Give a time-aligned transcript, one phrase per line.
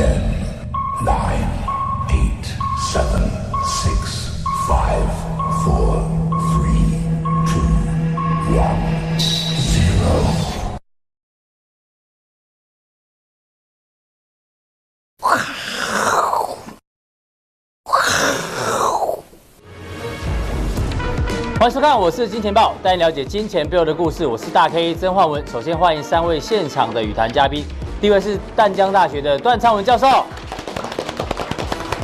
[0.00, 0.16] Ten,
[1.04, 1.44] nine,
[2.08, 2.46] eight,
[2.90, 3.28] seven,
[3.66, 5.04] six, five,
[5.62, 6.00] four,
[6.48, 7.04] three,
[7.44, 7.60] two,
[8.56, 8.80] one,
[9.58, 10.24] zero.
[21.58, 24.26] 欢迎收看，我是金钱爆，带你了解金钱背后的故事。
[24.26, 25.46] 我是大 K 曾焕文。
[25.46, 27.66] 首先欢迎三位现场的与谈嘉宾，
[28.00, 30.06] 第一位是淡江大学的段昌文教授，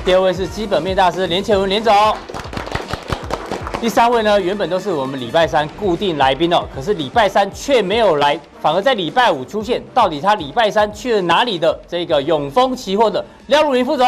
[0.04, 1.90] 第二位是基本面大师连前文连总，
[3.80, 9.82] 第三位呢，原本都是我们礼拜三固定来宾哦，可是礼拜三却没有来，反而在礼拜五出现。
[9.94, 11.80] 到底他礼拜三去了哪里的？
[11.88, 14.06] 这个永丰期货的廖如明副总，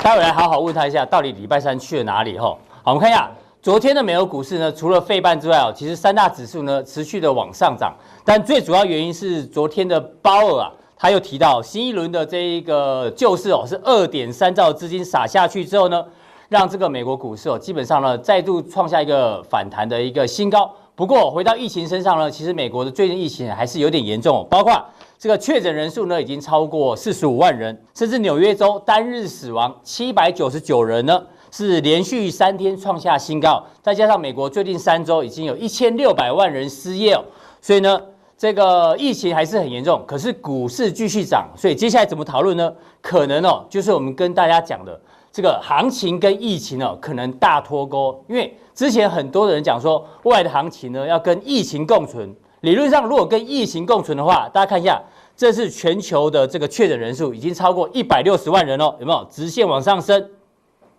[0.00, 2.38] 待会来好好问他一下，到底礼拜三去了哪里？
[2.38, 3.28] 哈，好，我们看一下。
[3.60, 7.92] 昨天的美国股市呢，除了费半之外哦，其实三大指数呢持续的往上涨，
[8.28, 16.04] 但最主要原因是昨天的鲍尔啊，他又提到新一轮的这一个救市哦，是二点三兆资金撒下去之后呢，
[16.50, 20.70] 让这个美国股市哦基本上呢再度创下一个反弹的一个新高。
[20.94, 24.78] 不过回到疫情身上呢，其实美国的最近疫情还是有点严重哦，包括
[25.18, 31.22] 这个确诊人数呢已经超过四十五万人，甚至纽约州单日死亡七百九十九人呢。
[31.50, 37.24] 是连续三天创下新高，再加上美国最近三周已经有一千六百万人失业哦，
[37.62, 37.98] 所以呢，
[38.38, 40.02] 这个疫情还是很严重。
[40.06, 42.72] 可是股市继续涨，所以接下来怎么讨论呢？
[43.02, 44.98] 可能哦，就是我们跟大家讲的
[45.32, 48.24] 这个行情跟疫情哦，可能大脱钩。
[48.28, 52.32] 因为之前很多的人讲说，未来的行情呢要跟疫情共存。
[52.60, 55.02] 理论上，如果跟疫情共存的话，大家看一下，
[55.36, 60.30] 这是全球的这个确诊人数已经超过一百六十万人哦，有没有直线往上升？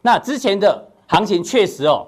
[0.02, 2.08] 那之前的行情确实哦，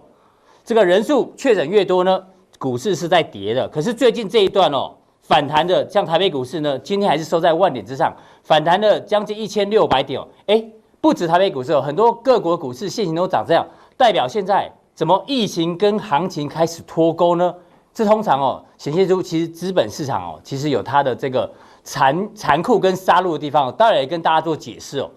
[0.64, 2.22] 这个人数确诊越多呢，
[2.60, 3.68] 股市是在跌的。
[3.68, 4.94] 可是最近这一段哦，
[5.32, 10.28] 反弹的，像台北股市呢，今天还是收在万点之上，反弹了将近一千六百点哦。
[10.48, 10.62] 哎，
[11.00, 13.66] 不止台北股市哦，很多各国股市现行都涨这样，
[13.96, 17.56] 代表现在怎么疫情跟行情开始脱钩呢？
[17.94, 21.50] 这通常哦，显现出其实资本市场哦，其实有它的这个
[21.86, 25.10] 残残酷跟杀戮的地方，当然也跟大家做解释哦。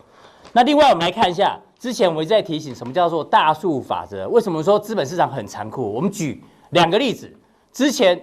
[0.52, 1.58] 那另外我们来看一下。
[1.76, 4.26] 之前我一直在提醒什么叫做大数法则？
[4.28, 5.92] 为什么说资本市场很残酷？
[5.92, 7.30] 我们举两个例子。
[7.72, 8.18] 之前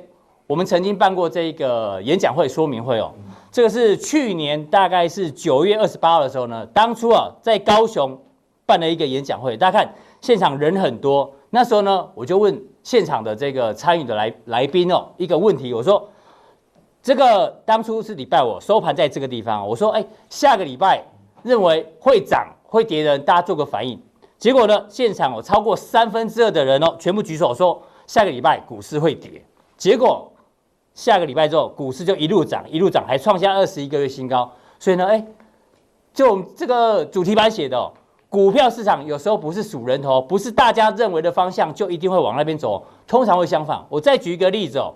[0.51, 3.13] 我们曾经办过这个演讲会说明会哦，
[3.53, 8.21] 这个是去年大概是九月二十八号的时候呢，当初啊在高雄
[8.65, 11.33] 办了一个演讲会，大家看现场人很多。
[11.51, 16.09] 那时候呢，我就问现场的这个参与的来来宾哦一个问题，我说
[17.01, 21.01] 这个当初是礼拜五收盘在这个地方，我说哎下个礼拜
[21.43, 22.45] 认为会涨。
[22.65, 23.97] 会跌的，大家做个反应。
[24.37, 29.41] 结果呢，现场有超过三分之二的人哦，全部举手说下个礼拜股市会跌。
[29.77, 30.30] 结果
[30.93, 34.51] 下个礼拜之后，股市就一路涨，一路涨，还创下二十一个月新高。
[34.77, 35.25] 所以呢，哎，
[36.13, 37.91] 就这个主题板写的，
[38.29, 43.83] 股票市场有时候不是数人头，不是大家认为的方向就一定会往那边走，通常会相反。
[43.89, 44.93] 我再举一个例子哦，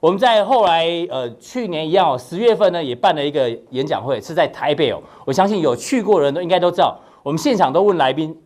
[0.00, 5.02] 我们在后来呃去年一样哦，十月份呢也办了一个演讲会，是在台北哦。
[5.24, 6.98] 我相信有去过人都应该都知道。
[7.22, 8.36] 我们现场都问来宾，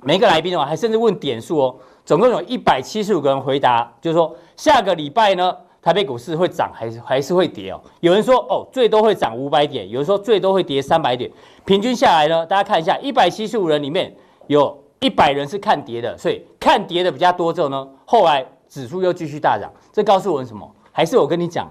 [0.00, 7.80] 每一个来宾哦，还甚至问点数哦，总共有一百七十五个人回答，就是说下个礼拜呢，台北股市会涨还是还是会跌哦？
[7.98, 11.28] 有人说哦，最多会涨五百点，有人说最多会跌三百点，
[11.64, 14.14] 平均下来呢，大家看一下，一百七十五人里面
[14.46, 20.70] 有一百人是看跌的，所以看跌的比较多之后呢，后来指数又继续大涨，这告诉我们什么？
[20.92, 21.68] 还是我跟你讲。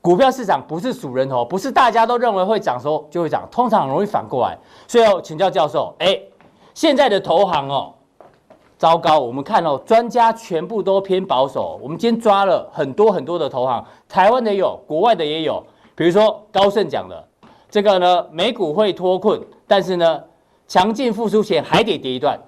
[0.00, 4.56] 股票市场不是数人头，不是大家都认为会涨时候就会涨，通常很容易反过来。
[4.86, 6.16] 所以要请教教授，哎，
[6.72, 7.92] 现在的投行哦，
[8.78, 11.78] 糟糕，我们看哦，专家全部都偏保守。
[11.82, 15.62] 我们今天抓了很多很多的投行，台湾的也有，国外的也有。
[15.96, 17.28] 比如说高盛讲的
[17.68, 20.22] 这个呢，美股会脱困，但是呢，
[20.68, 22.40] 强劲复苏前还得跌一段。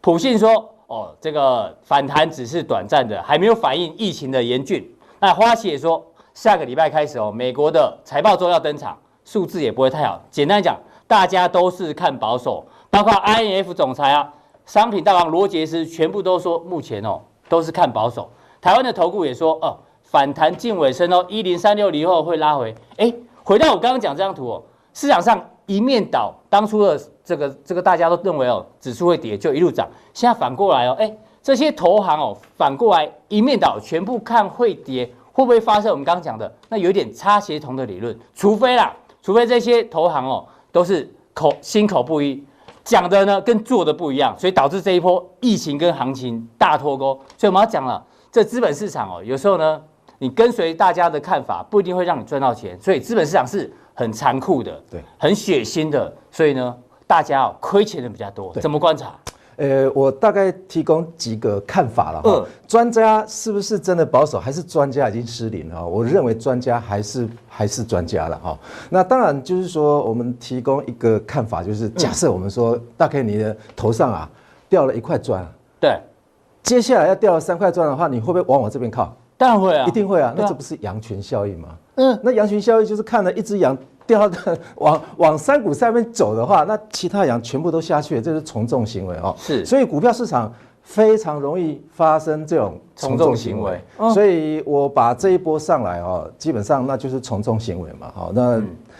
[0.00, 4.84] 普信说，哦，这个反弹只是短暂的，还没有反映疫情的严峻。
[5.20, 6.04] 那花旗也说。
[6.34, 10.18] 下个礼拜开始哦，美国的财报周要登场，数字也不会太好。
[10.30, 10.74] 简单讲，
[11.06, 14.32] 大家都是看保守，包括 IMF 总裁啊、
[14.72, 18.30] 商品大王罗杰斯，全部都说目前哦都是看保守。
[18.58, 22.74] 台湾的投顾也说哦，反弹近尾声哦，一零三六零后会拉回。
[22.96, 23.12] 哎，
[23.44, 24.62] 回到我刚刚讲这张图哦，
[24.94, 29.86] 市场上一面倒，当初的这个这个大家都认为哦指数会跌，就一路涨。
[30.14, 35.04] 现在反过来哦，哎，这些投行哦反过来一面倒，全部看会跌。
[35.32, 38.18] 会不会发生我们刚刚讲的那有点差协同的理论？
[38.34, 42.42] 除非啦，除非这些投行哦都是口心口不一，
[42.84, 47.14] 讲的呢跟做的不一样，所以导致这一波疫情跟行情大脱钩。
[47.36, 49.80] 所以我们要讲了，这资本市场哦，有时候呢
[50.18, 56.76] 你跟随大家的看法不一定会让你赚到钱，所以资本市场是很很残酷的，对，很血腥的，所以呢，
[57.06, 58.52] 大家哦亏钱的比较多。
[58.54, 59.14] 怎么观察？
[59.56, 62.30] 呃，我大概提供几个看法了哈。
[62.30, 65.86] 嗯，专家是不是真的保守，还是专家已经失灵了？
[65.86, 68.58] 我认为专家还是还是专家了哈。
[68.88, 74.28] 那当然就是说，我们提供一个看法，就是假设我们说，大概你的头上啊
[74.68, 75.46] 掉了一块砖，
[75.78, 76.00] 对，
[76.62, 79.14] 接下来要掉了三块砖的话，你会不会往我这边靠？
[79.36, 80.32] 当然会啊，一定会啊。
[80.36, 81.68] 那这不是羊群效应吗？
[81.96, 83.76] 嗯，那羊群效应就是看了一只羊。
[84.06, 89.34] 掉的往往山谷上面走的话，那其他羊全部都下去了，这是从众行为哦。
[89.38, 90.52] 是，所以股票市场
[90.82, 93.80] 非常容易发生这种从众行为。
[94.12, 98.10] 所以我把这一波上来哦，基本上那就是从众行为嘛。
[98.14, 98.58] 好，那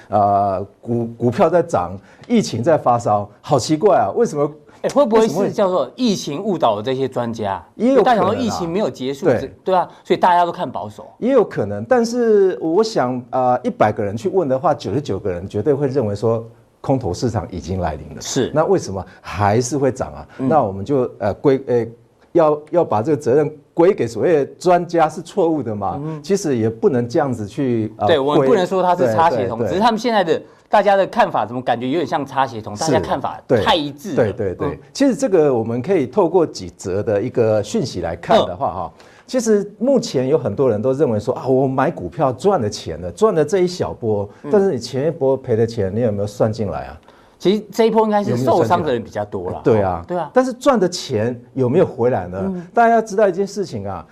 [0.08, 1.92] 啊、呃，股股票在涨，
[2.28, 4.50] 疫情在发烧，好奇怪啊，为什么？
[4.82, 7.64] 哎，会不会是叫做疫情误导了这些专家？
[7.76, 11.06] 也有可能，疫情没有结束，对对啊，所以大家都看保守。
[11.18, 16.44] 也有可能，但是我想呃，一百个人去问的话，九十九个人绝对会认为说
[16.80, 18.20] 空头市场已经来临了。
[18.20, 20.26] 是，那为什么还是会涨啊？
[20.36, 21.86] 那我们就呃归呃
[22.32, 26.00] 要要把这个责任归给所谓的专家是错误的嘛？
[26.22, 27.94] 其实也不能这样子去。
[28.06, 30.42] 对，我们不能说他是擦鞋童，只是他们现在的。
[30.72, 32.74] 大家的看法怎么感觉有点像擦鞋童？
[32.76, 34.16] 大家看法太一致。
[34.16, 38.92] 对对对，其实这个我们可以透过几则的一个讯息来看的话，哈，
[39.26, 46.98] 其实目前有很多人都认为说啊，我买股票赚了钱了，赚了这一小波，但是你前一波赔的钱，你有没有算进来啊？
[47.38, 49.60] 其实这一波应该是受伤的人比较多了。
[49.62, 50.30] 对啊，对啊。
[50.32, 52.50] 但是赚的钱有没有回来呢？
[52.72, 54.06] 大家要知道一件事情啊，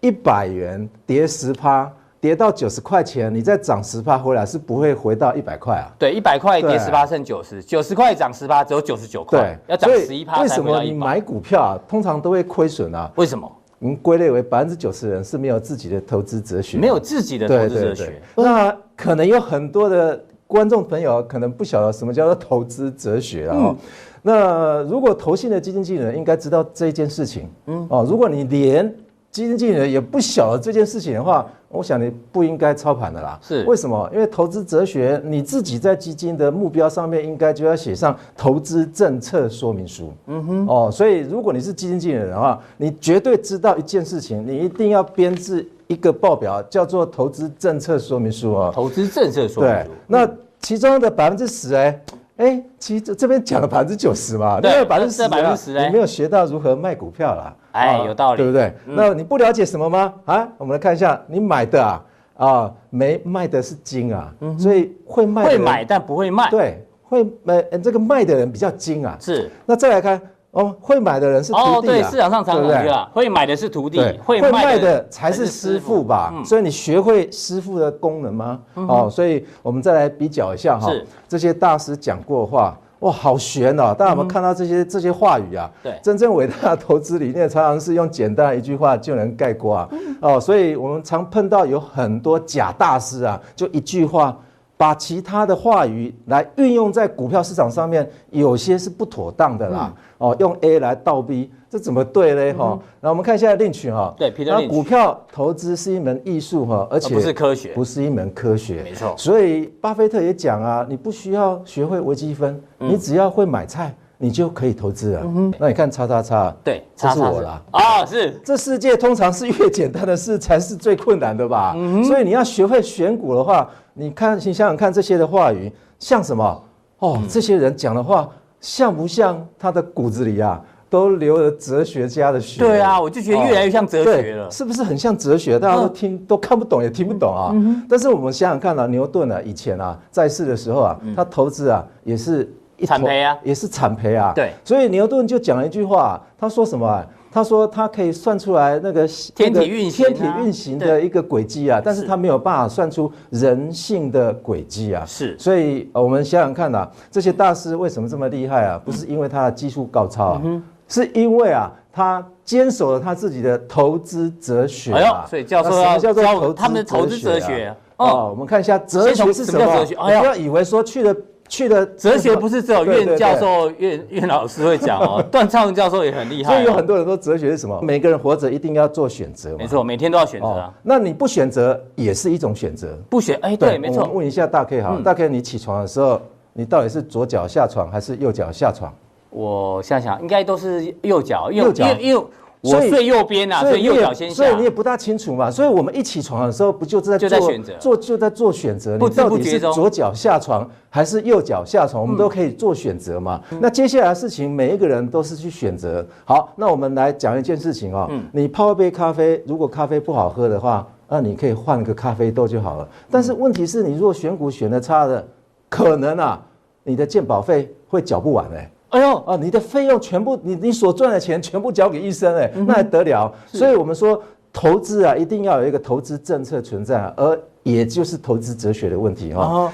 [0.00, 1.88] 一百元跌十趴。
[2.20, 5.88] 跌到九十块钱，你再涨十趴回来是不会回到一百块啊？
[5.98, 9.58] 对，一百块跌十八剩九十，九十块涨十八只有九十九块。
[9.66, 10.42] 对，要涨十一趴。
[10.42, 13.10] 为什么你买股票啊，通常都会亏损啊？
[13.16, 13.50] 为什么？
[13.78, 18.20] 我们归类为百分之九十人是没有自己的投资哲学，没有自己的投资哲学。
[18.36, 23.56] 那可能有很多的观众朋友可能不晓得什么叫做投资哲学啊。
[23.58, 23.76] 嗯。
[24.20, 27.48] 那如果投信的基金经理人应该知道这一件事情。
[27.64, 27.86] 嗯。
[27.88, 28.86] 哦，如果你连
[29.30, 33.38] 基金经理人也不晓得这件事情的话，我想你不应该操盘的啦。
[33.40, 34.10] 是为什么？
[34.12, 40.12] 因为投资哲学，你自己在基金的目标上面应该就要写上投资政策说明书。
[40.26, 40.66] 嗯哼。
[40.66, 48.72] 哦，所以如果你是基金经理人的话，你绝对知道一件事情，你一定要编制一个报表，叫做投资政策说明书哦。
[48.74, 49.86] 投资政策说明书。
[49.86, 49.86] 对。
[50.06, 50.28] 那
[50.60, 52.00] 其中的百分之十，哎。
[52.40, 57.54] 哎，其实这这边讲了百分之九十嘛，对，百分之十，百分之十，你没有学到如何卖股票啦。
[57.72, 58.74] 哎，有道理，对不对？
[58.86, 60.14] 那你不了解什么吗？
[60.24, 62.02] 啊，我们来看一下，你买的啊，
[62.38, 69.18] 啊，没卖的是精啊，所以会卖，会买但不会卖，对，会买，这个卖的人比较精啊。
[69.20, 70.18] 是，那再来看。
[70.52, 76.34] 哦，会买的人是徒弟啊，哦，对，市场上常讲啊，会买的是徒弟，会卖的才是师傅吧？
[76.44, 78.60] 所以你学会师傅的功能吗？
[78.74, 80.90] 哦，所以我们再来比较一下哈，
[81.28, 83.94] 这些大师讲过的话，哇，好玄哦！
[83.96, 85.70] 大家有没有看到这些这些话语啊？
[85.84, 89.88] 对，真正伟大的投资理念常常是用简单一句话就能概括啊。
[90.20, 94.36] 哦，所以我们常碰到有很多假大师啊，就一句话。
[94.80, 99.92] 把其他的话语来运用在股票市场上面，有些是不妥当的啦。
[100.16, 102.50] 哦，用 A 来倒 B，这怎么对嘞？
[102.54, 104.14] 哈，那我们看一下 Lynch 哈。
[104.16, 108.82] 对，那股票投资是一门艺术哈，而且不是科学，不是一门科学。
[108.82, 109.14] 没错。
[109.18, 115.22] 所以巴菲特也讲啊，你不需要学会微积分，你只要会买菜，你就可以投资了。
[115.58, 117.62] 那你看叉叉叉，对，这是我啦。
[117.70, 118.38] 啊，是。
[118.44, 121.74] 这世界通常是越简单的事才是最困难的吧？
[122.04, 123.68] 所以你要学会选股的话。
[123.94, 126.62] 你看，你想想看，这些的话语像什么？
[126.98, 128.28] 哦，这些人讲的话
[128.60, 132.60] 像不像他的骨子里啊，都流了哲学家的血？
[132.60, 135.58] 对啊，我就觉得越来越像哲学了，是不是很像哲学？
[135.58, 137.52] 大家都听都看不懂，也听不懂啊。
[137.88, 144.32] 但是我们想想看啊，牛顿啊，以前啊在世的时候啊，他投资啊也是一惨赔啊，也是惨赔啊。
[144.34, 147.04] 对，所以牛顿就讲了一句话，他说什么？
[147.32, 149.06] 他说他可以算出来那个
[149.36, 155.04] 天体运行、天体运行的一个轨迹啊，但是他没有办法算出人性的轨迹啊。
[155.06, 158.80] 是，所以我们想想看呐，这些大师为什么这么厉害啊？
[158.84, 160.42] 不是因为他的技术高超啊，
[160.88, 165.24] 是因为啊，他坚守了他自己的投资哲学啊。
[165.30, 166.12] 所以教授要教
[166.52, 168.28] 他们的投资哲学哦。
[168.28, 169.86] 我们看一下哲学是什么？
[169.86, 171.14] 不要以为说去了。
[171.50, 176.54] 去的哲学不是只有苑教授、苑苑老师会讲哦，段昌文教授也很厉害。
[176.54, 177.78] 所以有很多人说哲学是什么？
[177.82, 179.56] 每个人活着一定要做选择。
[179.58, 180.72] 没错，每天都要选择啊。
[180.82, 182.96] 那你不选择也是一种选择。
[183.10, 184.08] 不选，哎，对，没错。
[184.12, 188.94] 问一下大 K 哈，大 K 你起床的时候，你到底是左脚下床还是右脚下床？
[189.30, 192.24] 我想想，应该都是右脚，右脚，因为
[192.62, 195.50] 我睡右边啊，所以右脚先下，所以你也不大清楚嘛。
[195.50, 198.98] 所以我们一起床的时候，不就在做选择，做就在做选择。
[198.98, 203.40] 你到底是左脚下床还是右脚下床，我们都可以做选择嘛。
[203.60, 206.06] 那接下来的事情，每一个人都是去选择。
[206.24, 208.10] 好，那我们来讲一件事情哦。
[208.32, 212.86] 你泡一杯咖啡，如果咖啡不好喝的话，那你可以换个咖啡豆就好了。
[213.10, 215.26] 但是问题是你如果选股选的差的，
[215.70, 216.40] 可能啊，
[216.84, 218.70] 你的鉴保费会缴不完哎。
[218.90, 219.36] 哎呦啊！
[219.40, 223.32] 你的费用全部，你你所赚的钱全部交给医生，哎，那还得了？
[223.46, 224.20] 所以我们说
[224.52, 229.72] 投资啊，一定要有一个投资政策存在，而也就是投资哲学的问题哈。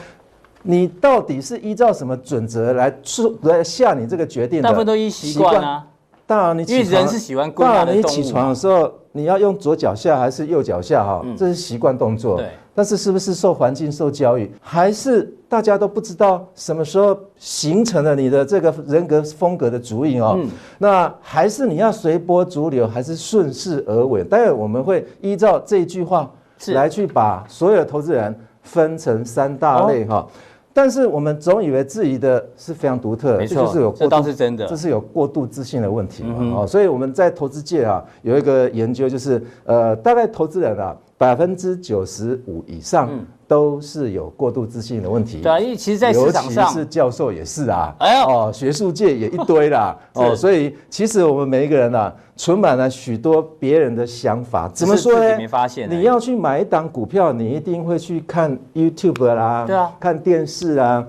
[0.62, 4.64] 你到底是依照什么准则来出来下你这个决定的？
[4.64, 5.86] 大部分都依习惯啊。
[6.26, 7.50] 当然你起床，因为人是喜欢。
[7.52, 11.24] 当然你起床的时候，你要用左脚下还是右脚下哈？
[11.38, 12.36] 这是习惯动作。
[12.36, 12.50] 对。
[12.76, 20.34] 但是是不是受环境、受教育，还是大家都不知道什么时候形成了你的这个人格风格的主意哦？
[20.38, 24.22] 嗯，那还是你要随波逐流，还是顺势而为？
[24.22, 26.30] 待会我们会依照这句话
[26.74, 30.26] 来去把所有的投资人分成三大类哈。
[30.74, 36.60] 但是我们总以为质疑的是非常独特，没错，这这倒是真的，这是有过度自信的问题嘛？
[36.60, 40.94] 哦，所以我们在投资界啊有一个研究，就是呃，大概投资人啊。
[41.18, 43.08] 百分之九十五以上
[43.48, 45.40] 都是有过度自信的问题。
[45.40, 47.94] 对啊，因为其实，在市场上，尤其是教授也是啊。
[48.00, 49.96] 哎，哦，学术界也一堆啦。
[50.14, 54.68] 哦，所以其实我们每一个人啊，存满了许多别人的想法。
[54.68, 55.36] 怎么说呢？
[55.38, 55.88] 没发现。
[55.88, 61.06] 你要去买一档股票，你一定会去看 YouTube 啦，对啊，看电视啊。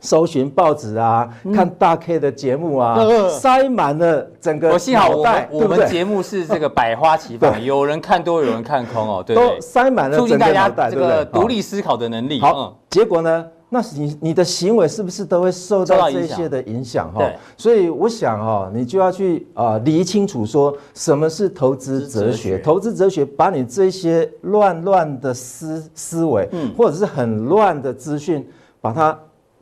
[0.00, 4.70] 搜寻报纸啊，看大 K 的节目啊，塞满了整个。
[4.70, 12.40] 我幸好我们我们节目是这个百花齐放，有人看多，有人看空哦，对，都塞满了整个脑袋，促进大家这个独立思考的能力。
[12.40, 13.46] 好，结果呢？
[13.72, 17.12] 那你你的行为是不是都会受到这些的影响？
[17.12, 17.24] 哈，
[17.56, 22.58] 所以我想哈，你就要去啊理清楚说什么是投资哲学。
[22.58, 28.44] 投资哲学把你这些乱乱的思思维，嗯，或者是很乱的资讯，
[28.80, 29.16] 把它。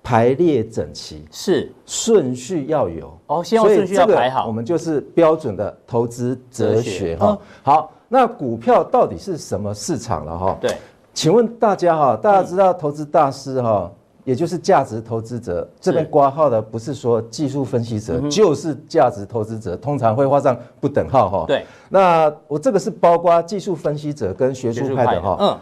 [0.09, 7.39] 排列整齐是顺序要有哦，先要顺序要排好，我们就是标准的投资哲学哈。
[7.63, 10.57] 好，那股票到底是什么市场了哈？
[10.63, 10.75] 对，
[11.13, 13.93] 请问大家哈，大家知道投资大师哈，
[14.25, 21.45] 也就是价值投资者这边挂号的，不是说技术分析者，就是价值投资者，通常会画上不等号哈。
[21.47, 25.37] 对，那我这个是包括技术分析者跟学术派的哈。
[25.39, 25.59] 嗯。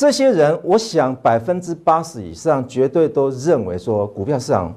[0.00, 4.74] 这些人，我想百分之八十以上绝对都认为说，股票市场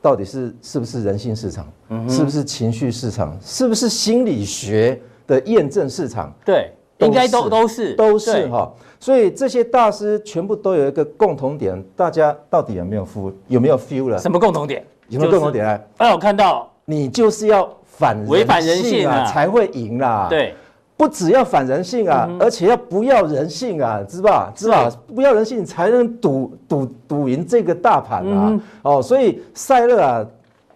[0.00, 1.70] 到底是是不是人性市场，
[2.08, 6.32] 是不是情绪市场，是不是心理学的验证市场？
[6.42, 8.72] 对，应该都都是都是哈。
[8.98, 13.30] 所以这些大师全部都有一个共同点，大家到底有没有 feel？
[13.48, 14.18] 有没有 feel 了？
[14.18, 14.82] 什么共同点？
[15.08, 15.66] 有没有共同点？
[15.66, 20.28] 来，哎，我看到你就是要反违反人性啊，才会赢啦。
[20.30, 20.54] 对。
[21.02, 28.60] 不只要反人性啊，而且要不要人性啊，知吧知吧不要人性才能赌赌赌赢这个大盘啊！
[28.82, 30.24] 哦，所以塞勒啊，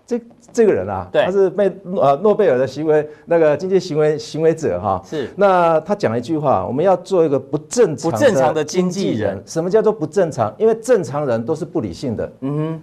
[0.05, 0.21] 这
[0.53, 5.01] 这个人啊，他是被呃诺贝尔的行为那个经济行为行为者哈。
[5.09, 5.31] 是。
[5.37, 9.41] 那他讲了一句话，我们要做一个不正常不正常的经纪人。
[9.47, 10.53] 什么叫做不正常？
[10.59, 12.33] 因为正常人都是不理性的。
[12.41, 12.83] 嗯哼。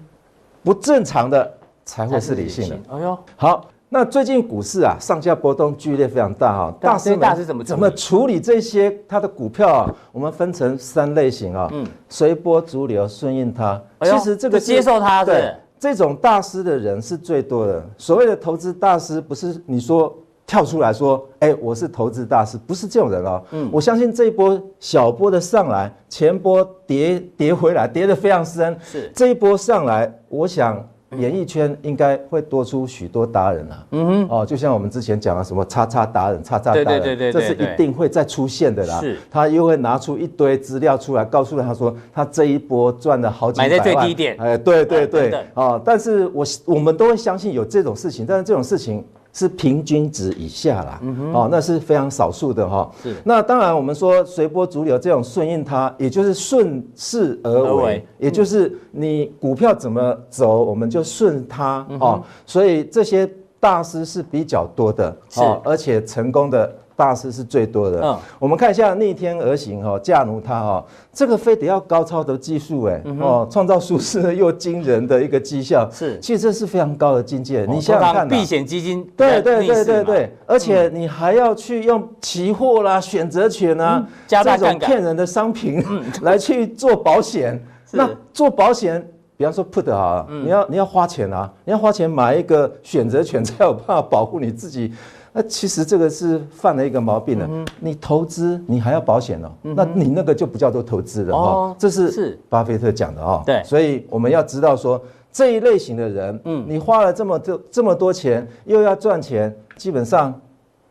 [0.63, 2.77] 不正常的才会是理性的。
[2.95, 3.65] 哎呦，好。
[3.93, 6.73] 那最近股市啊，上下波动剧烈非常大哈。
[6.81, 9.95] 大师大师怎么怎么处理这些他的股票啊？
[10.11, 11.69] 我们分成三类型啊。
[11.71, 13.79] 嗯，随波逐流，顺应它。
[14.01, 17.87] 其实这个接受它，对这种大师的人是最多的。
[17.95, 20.11] 所谓的投资大师，不是你说
[20.47, 23.43] 跳出来说，哎，我是投资大师，不是这种人哦。
[23.51, 28.75] 嗯，我相信这一波小波的上来，前波跌跌回来，跌得非常深。
[28.81, 30.83] 是这一波上来，我想。
[31.17, 38.99] 演艺圈应该会多出许多达人啊，嗯哼，哦，就像我们之前讲的什么叉叉达人、叉叉达人，对对对对，这是一定会再出现的啦。
[38.99, 44.35] 是，他又会拿出一堆资料出来，告诉他说他这一波赚了好几百万，买在最低点。
[44.39, 49.03] 哎，对对对，哦，但是我我们都会相信有这种事情，但是这种事情。
[49.33, 51.01] 是平均值以下啦，
[51.33, 52.89] 哦，那是非常少数的哈。
[53.01, 62.23] 是，那当然我们说随波逐流这种顺应它，也就是顺势而为，也就是你股票怎么走，我们就顺它哦。
[62.45, 66.71] 所以这些大师是比较多的，哦，而且成功的。
[66.95, 68.01] 大师是最多的。
[68.03, 75.89] 嗯，我们看一下逆天而行哈，驾奴他哈，这个非得要高超的技术哎，哦，创造舒适又惊人的一个绩效。
[75.91, 77.65] 是，其实这是非常高的境界。
[77.65, 85.83] 你想想看，避险基金，对对对对对，而且你还要去用期货啦、选择权啊，这种骗人的商品
[86.21, 87.61] 来去做保险。
[87.91, 89.07] 那做保险
[89.37, 94.91] 比方说 put 啊，你要你要花钱啊，你要花钱买一个选择权，才有办法保护你自己。
[95.33, 97.49] 那其实这个是犯了一个毛病了。
[97.79, 101.75] 你投资你还要保险哦，那你那个就不叫做投资了哈。
[101.77, 103.43] 这是巴菲特讲的哦。
[103.45, 110.39] 对，所以我们要知道说这一类型的人，嗯，你花了这么多这么多钱，又要赚钱，基本上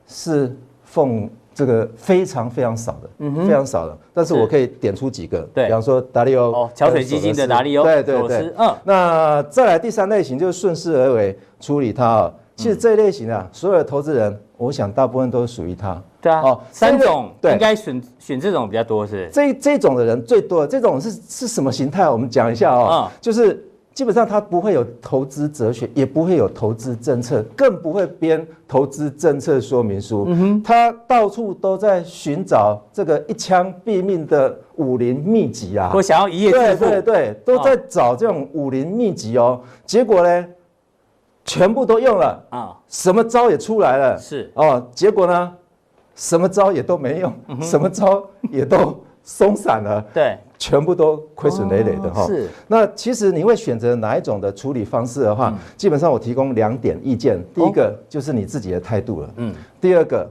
[0.06, 1.30] 是奉。
[1.54, 3.94] 这个非常非常少的，嗯哼，非常少的。
[4.14, 8.74] 但是我可以点出几个，对，比方说达利欧，哦，桥水基金的达利欧，对对对，嗯。
[8.84, 12.34] 那再来第三类型就是顺势而为处理它啊。
[12.56, 16.02] 其实这一类型啊，所有的投资人，我想大部分都是属于他。
[16.20, 19.28] 对啊，哦，三种，对，应该选选这种比较多是。
[19.32, 22.08] 这这种的人最多，这种是是什么形态？
[22.08, 23.68] 我们讲一下啊，就是。
[23.94, 30.24] 基本上他不会有投资哲学，也不会有投资政策，更不会编投资政策说明书。
[30.28, 35.92] 嗯哼，他到处都在寻找这个一枪毙命的武林秘籍啊！
[35.94, 36.86] 我想要一夜致富。
[36.86, 39.60] 对对对，都在找这种武林秘籍哦。
[39.84, 40.46] 结果呢，
[41.44, 44.18] 全部都用了啊，什么招也出来了。
[44.18, 45.52] 是哦，结果呢，
[46.14, 50.04] 什么招也都没用，什么招也都松散了。
[50.14, 50.38] 对。
[50.58, 52.24] 全部都亏损累累的哈。
[52.24, 52.48] 是。
[52.68, 57.36] 那其实你会选择哪一种的处理方式的话，基本上我提供两点意见。
[57.52, 59.30] 第一个就是你自己的态度了。
[59.38, 59.52] 嗯。
[59.80, 60.30] 第二个，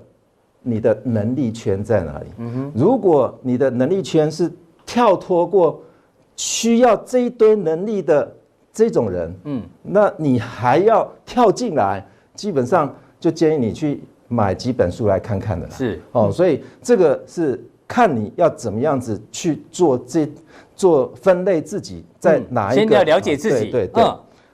[0.61, 2.27] 你的能力圈在哪里？
[2.37, 2.71] 嗯哼。
[2.73, 4.49] 如果你的能力圈是
[4.85, 5.81] 跳脱过
[6.37, 8.33] 需要这一堆能力的
[8.73, 15.69] 这种人，嗯，那你还要跳进来，基本上就建议你去买几本书来看看的。
[15.69, 16.01] 是。
[16.11, 17.63] 哦，所以这个是。
[17.93, 20.25] 看你要怎么样子去做这
[20.77, 22.81] 做分类，自己在哪一个？
[22.83, 23.69] 先要了解自己。
[23.69, 24.03] 对对对。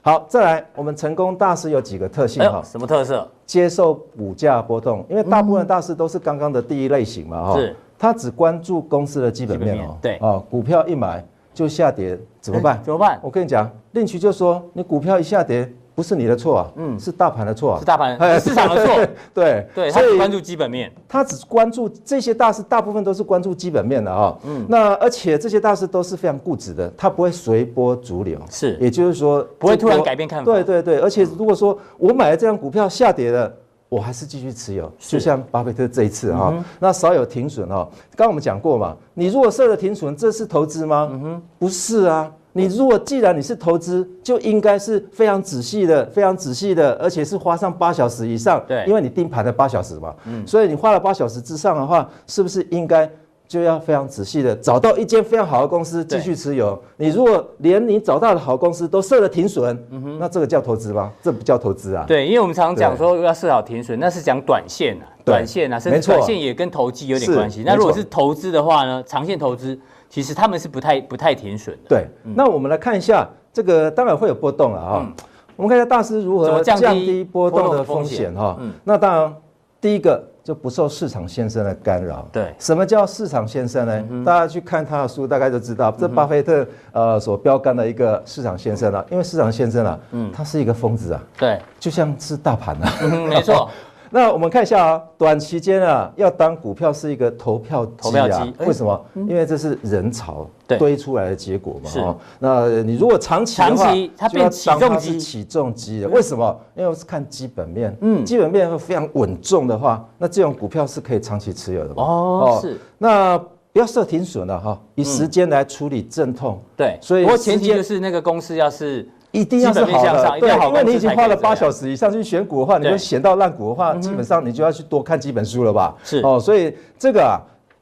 [0.02, 2.60] 好，再来，我们成功大师有几个特性哈？
[2.64, 3.30] 什么特色？
[3.46, 7.56] 接受股价波动，因为大部分大师都是刚刚的第一类型嘛哈。
[7.56, 7.76] 是。
[7.96, 9.96] 他只关注公司的基本面哦。
[10.02, 10.18] 对。
[10.20, 11.24] 哦，股票一买
[11.58, 12.80] 就下跌，怎么办？
[12.86, 13.18] 怎么办？
[13.20, 15.68] 我跟你讲，另渠就说，你股票一下跌。
[15.96, 19.66] 不是你的错啊，嗯，是大盘的错啊，是大盘，市场的错， 对。
[19.74, 33.52] 对，他只关注基本面，他只关注这些大师，大部分都是关注基本面的啊，嗯，那而且这些大师都是非常固执的，他不会随波逐流，是，也就是说不会突然改变看法，对对对，而且如果说我买了这张股票下跌了，
[33.88, 41.08] 我还是继续持有，就像巴菲特这一次哈，那少有停损哦，刚刚我们讲过嘛，你如果设了停损，这是投资吗？
[41.10, 42.30] 嗯哼，不是啊。
[42.54, 48.60] 你如果既然你是投资，就应该是非常仔细的，非常仔细的，而且是花上八小时以上。
[48.66, 50.12] 对，因为你盯盘了八小时嘛。
[50.24, 50.44] 嗯。
[50.44, 53.08] 所以你花了八小时之上的话，是不是应该
[53.48, 56.80] 就要非常仔细的找到一间非常好的公司继续持有？
[56.98, 61.10] 你如果连你找到的好公司都设了停损，嗯哼，那这个叫投资吗？
[61.22, 62.04] 这不叫投资啊。
[62.06, 67.62] 对，因为我们常常讲说要设好停损，那是讲短线啊，短线啊，甚至短线也跟投机有点关系。
[67.66, 69.76] 那如果是投资的话呢，长线投资。
[70.10, 71.90] 其实他们是不太不太停损的。
[71.90, 75.06] 对，那我们来看一下这个，当然会有波动了哈。
[75.54, 78.56] 我们看一下大师如何降低波动的风险哈。
[78.58, 79.36] 嗯，那当然
[79.80, 82.28] 第一个就不受市场先生的干扰。
[82.32, 84.24] 对，什么叫市场先生呢？
[84.24, 89.06] 大家去看他的书，大概就知道，这巴菲特呃所标杆的一个市场先生了。
[89.10, 91.22] 因为市场先生啊，嗯，他是一个疯子啊。
[91.38, 92.92] 对，就像是大盘啊。
[93.28, 93.68] 没错。
[94.10, 99.04] 那我们看一下啊，短期间啊，要当股票是一个投票投票机，为什么？
[99.14, 101.90] 因为这是人潮堆出来的结果嘛。
[101.90, 102.04] 是。
[102.38, 106.08] 那你如果长期的话，它变起重机，起重机的。
[106.08, 106.60] 为什么？
[106.74, 112.02] 因为我是看基本面，嗯，基本面会非常稳重的话，那这种股票是可以长期持有的嘛。
[112.02, 112.78] 哦，是。
[112.96, 113.38] 那
[113.72, 116.60] 不要设停损了哈，以时间来处理阵痛。
[116.76, 119.08] 对，所以不过前提就是那个公司要是。
[119.30, 125.94] 一定要是好的，对，因为你已经花了八小时以上去选股的话，你就选到烂股的话，基本上你就要去多看几本书了吧？
[126.02, 127.36] 是哦，所以这个啊，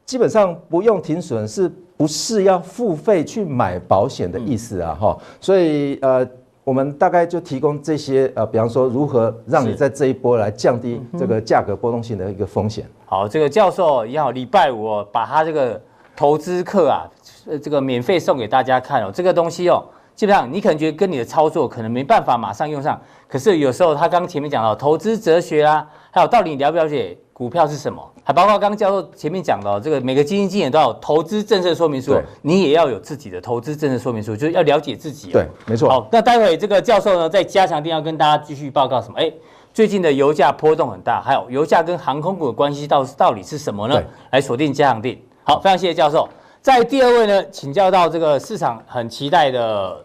[0.04, 4.98] 基本上不用停损，是不是要付费去买保险的意思啊？
[5.00, 6.26] 哈，所以呃，
[6.64, 12.84] 我们大概就提供这些呃，比方说如何让你在这一波来降低这个价格波动性的一个风险。
[13.04, 15.80] 好，这个教授也好，礼拜五把他这个
[16.16, 17.06] 投资课啊，
[17.46, 19.84] 呃，这个免费送给大家看哦，这个东西哦。
[20.16, 22.98] 基本上，你可能觉得跟你的操作可能没办法马上用上，
[23.28, 35.30] 可是有时候他刚刚前面讲到投资哲学啊，还有到底你了不了解股票是什么，还包括刚刚教授前面讲到这个每个基金经理都要有投资政策说明书，你也要有自己的投资政策说明书，就是要了解自己。
[35.32, 35.86] 对，没错。
[35.86, 39.18] 好，那待会这个教授呢，在加强定要跟大家继续报告什么？
[39.18, 39.30] 哎，
[39.74, 44.02] 最近的油价波动很大，还有油价跟航空股的关系到到底是什么呢？
[44.30, 45.20] 来锁定加强定。
[45.44, 46.26] 好，非常谢谢教授。
[46.62, 50.02] 在第二位呢，请教到这个市场很期待的。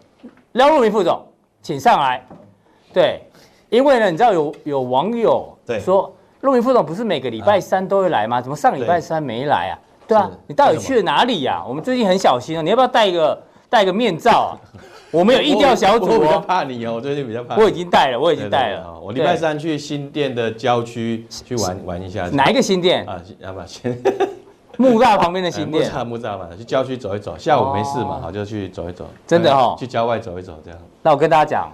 [0.52, 1.24] 廖路明副总，
[1.62, 2.22] 请上来。
[2.92, 3.22] 对，
[3.70, 8.40] 因为呢，你知道有有网友说，路明副总不是每个礼拜三都会来吗？
[8.40, 9.78] 怎么上礼拜三没来啊？
[10.06, 11.64] 对啊，你到底去了哪里呀？
[11.66, 14.52] 我们最近很小心哦，你要不要戴一个戴一个面罩啊？
[15.10, 17.62] 我们有意调小组、哦，我比较怕你哦，我最近比较怕你。
[17.62, 19.00] 我已经带了，我已经带了。
[19.00, 22.28] 我礼拜三去新店的郊区去玩玩一下。
[22.28, 23.20] 哪一个新店啊？
[23.38, 23.98] 要不要先？
[24.78, 25.84] 木栅旁边的新店。
[25.84, 27.36] 木栅木栅嘛，去郊区走一走。
[27.38, 29.06] 下午没事嘛，好就去走一走。
[29.26, 30.78] 真的哦，去郊外走一走这样。
[31.02, 31.72] 那我跟大家讲，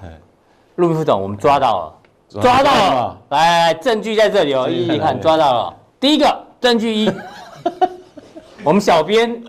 [0.77, 3.19] 陆副总，我们抓到了，抓到了。
[3.31, 5.75] 来，证据在这里哦，一一看，抓到了。
[6.01, 7.11] 第一个证据一，
[8.65, 9.43] 我们小编。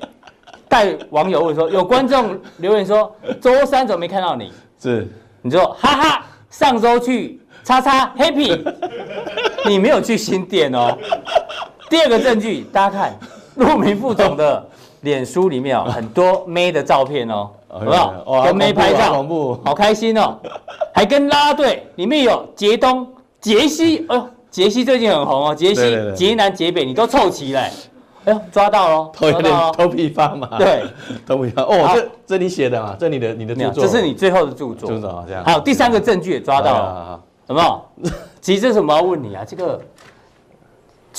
[0.71, 4.53] 带网友问说：“有观众留言说， 周三怎么没看到你？
[4.79, 8.55] 是你说哈哈，上周去叉叉 happy，
[9.65, 10.95] 你没有去新店哦。
[11.89, 13.19] 第二个证据，大家看
[13.59, 14.65] 陆明副总的
[15.01, 18.43] 脸书里面哦，很多妹的照片哦，好不好？
[18.43, 19.23] 跟妹拍照，
[19.63, 20.37] 好开心哦，
[20.93, 23.05] 还跟啦啦队里面有杰东、
[23.39, 25.81] 杰西，哎呦，杰西最近很红哦，杰西、
[26.15, 27.61] 杰南、杰北，你都凑齐了。”
[28.25, 30.57] 哎呦，抓到了，头有点头皮发麻。
[30.57, 30.83] 对，
[31.25, 32.95] 头皮发哦，这这你写的嘛？
[32.99, 34.89] 这你的你的著作，这是你最后的著作。
[34.89, 35.43] 著作这样。
[35.45, 37.81] 还有第三个证据也抓到了，有没有？
[38.41, 39.79] 其实这是我们要问你啊，这个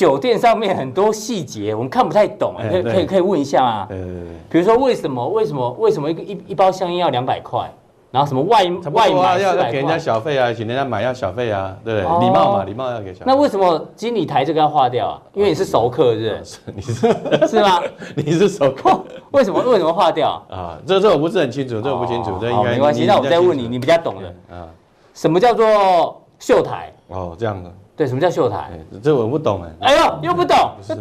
[0.00, 3.86] 酒店上面很多细节我们看不太懂，可以可以可以问一下啊。
[3.86, 4.22] 对对对。
[4.48, 7.70] 比如说为什么为什么为什么一个一一包香烟要两百块？
[8.10, 12.26] 然后什么外外买要要给人家小费啊，请人家买要小费啊，对不对？
[12.26, 13.24] 礼貌嘛，礼貌要给小费。
[13.26, 15.22] 那为什么经理台这个要划掉啊？
[15.34, 16.58] 因为你是熟客，是不是？
[16.74, 17.82] 你是是吗？
[18.16, 18.98] 你是熟客，
[19.32, 20.78] 为什么为什么划掉啊？
[20.86, 23.04] 这这我不是很清楚，这我不清楚，这应该没关系。
[23.04, 24.64] 那我再问你，你比较懂的啊？
[25.12, 26.90] 什么叫做秀台？
[27.08, 27.70] 哦，这样的。
[28.00, 28.70] 对，什么叫秀台？
[29.02, 29.88] 这我不懂哎。
[29.88, 30.56] 哎呦，又不懂，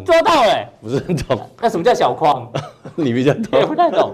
[0.06, 1.40] 抓到哎，不是很懂。
[1.62, 2.46] 那什么叫小框？
[2.94, 3.58] 你比较懂。
[3.58, 4.14] 也不太懂。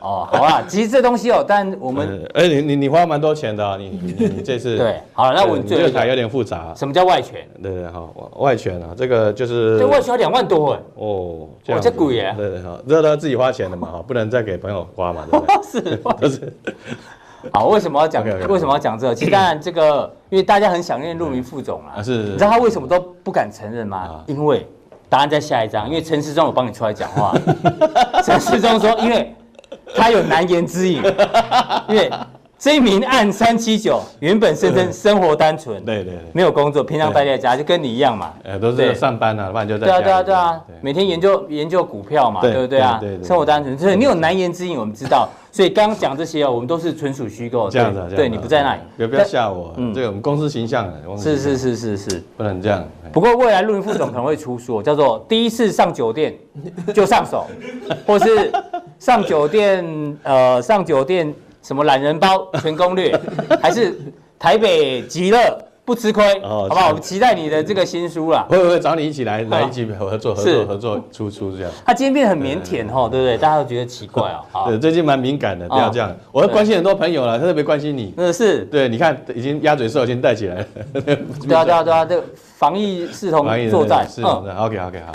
[0.00, 6.72] 哦，好啦，其实这东西哦，但我们，哎，你你你花蛮多钱的，你你你这次 对，好了，那我这个台有点复杂。
[6.76, 7.44] 什么叫外权？
[7.60, 15.56] 对对，好，外权啊，这个就是，这外权要两万多哎，哦，这样，这贵耶，对对，好，这都要自己花钱的嘛，哈，不能再给朋友花嘛，对不对？
[15.66, 16.52] 是，都是。
[17.52, 18.24] 好，为什么要讲？
[18.48, 19.14] 为什么要讲这个？
[19.14, 24.22] 其实当然，这个 因为大家很想念陆明副总啊，是，你知道他为什么都不敢承认吗？
[24.26, 24.66] 因为
[25.08, 27.34] 答案在下一章，因为陈世忠有帮你出来讲话，
[28.24, 29.34] 陈世忠说，因为。
[29.92, 31.02] 他有难言之隐，
[31.88, 32.08] 因为
[32.60, 43.00] 这一名案三七九原本声称生活单纯，对对，没有工作，平常待在家，就跟你一样嘛，呃，都是上班啊，不然就在对啊对啊对啊，每天研究研究股票嘛，对不对啊？
[43.24, 52.86] 生活单纯，所以你有难言之隐，我们知道，所以刚刚讲这些哦，我们都是纯属虚构，这样子，对，你不在那里，不要吓我，嗯，这个我们公司形象，是是是是是，不能这样。
[53.10, 56.34] 不过未来陆云副总可能会出书， 叫做第一次上酒店
[56.92, 57.46] 就上手，
[58.06, 58.52] 或是。
[58.98, 63.18] 上酒店，呃，上酒店什么懒人包 全攻略，
[63.62, 63.98] 还是
[64.38, 65.38] 台北极乐
[65.84, 66.88] 不吃亏，好不好？
[66.88, 68.46] 我们期待你的这个新书啦。
[68.50, 71.72] 会不会找你一起来来一起合作合作合作出书这样？
[71.84, 73.36] 他今天变得很腼腆哈，对不对？
[73.36, 74.66] 大家都觉得奇怪 哦。
[74.68, 76.14] 对，最近蛮敏感的，不要这样。
[76.30, 78.14] 我会关心很多朋友了，特别关心你。
[78.16, 78.60] 嗯，是。
[78.66, 80.66] 对，你看已经鸭嘴兽已经带起来了。
[81.04, 81.14] 对
[81.54, 84.08] 啊，对啊，对啊，这个防疫视同作战。
[84.08, 85.12] 是，OK OK 好。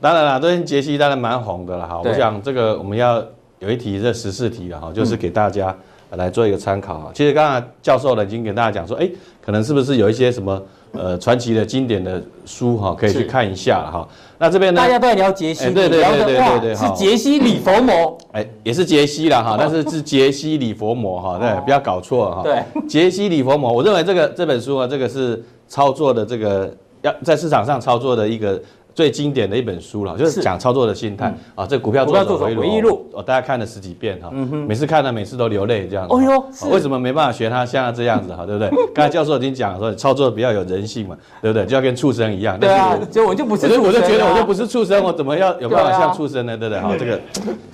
[0.00, 2.00] 当然了，最近杰西当然蛮红的了哈。
[2.02, 3.22] 我想这个我们要
[3.64, 5.74] 有一题这十四题了哈，就是给大家
[6.10, 7.10] 来做一个参考。
[7.14, 9.08] 其实刚才教授呢已经给大家讲说，哎，
[9.44, 14.06] 可能是不是有一些什么呃传奇的经典的书哈，可以去看一下哈。
[14.38, 22.42] 那这边呢，大家都在聊杰西，对对对对对对，是杰西李佛摩，哎，也是杰西啦哈，但是是杰西李佛摩哈，对，不要搞错哈。
[22.42, 28.60] 对，杰西李佛摩，我认为这个这本书啊，这个是操作的这个要在市场上操作的一个。
[28.94, 31.66] 最经典的一本书了，就是讲操作的心态啊。
[31.66, 34.30] 这股票做手回忆录，哦，大家看了十几遍哈，
[34.66, 36.14] 每次看了每次都流泪这样子。
[36.14, 38.46] 哦哟，为什么没办法学他像这样子哈？
[38.46, 38.70] 对不对？
[38.94, 41.66] 刚才教授已经讲说，操作比较有人性嘛，对不对？
[41.66, 42.58] 就要跟畜生一样。
[42.58, 46.56] 对啊，就我就不是，我就觉得我就不是畜生，我怎么要有办法像畜生呢？
[46.56, 46.80] 对不对？
[46.80, 47.20] 好，这个，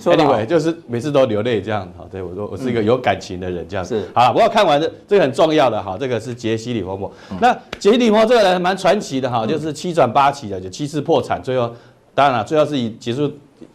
[0.17, 1.89] anyway，就是每次都流泪这样子。
[1.97, 3.99] 好，对我说我是一个有感情的人这样子。
[3.99, 7.11] 是，好，不过看完这这个很重要的哈，这个是杰西·李佛摩。
[7.39, 11.71] 那杰西·李佛摩这个人蛮传奇的哈，就是七转八起的，就七次破产，最后。
[12.13, 13.31] 当然了，最后是以结束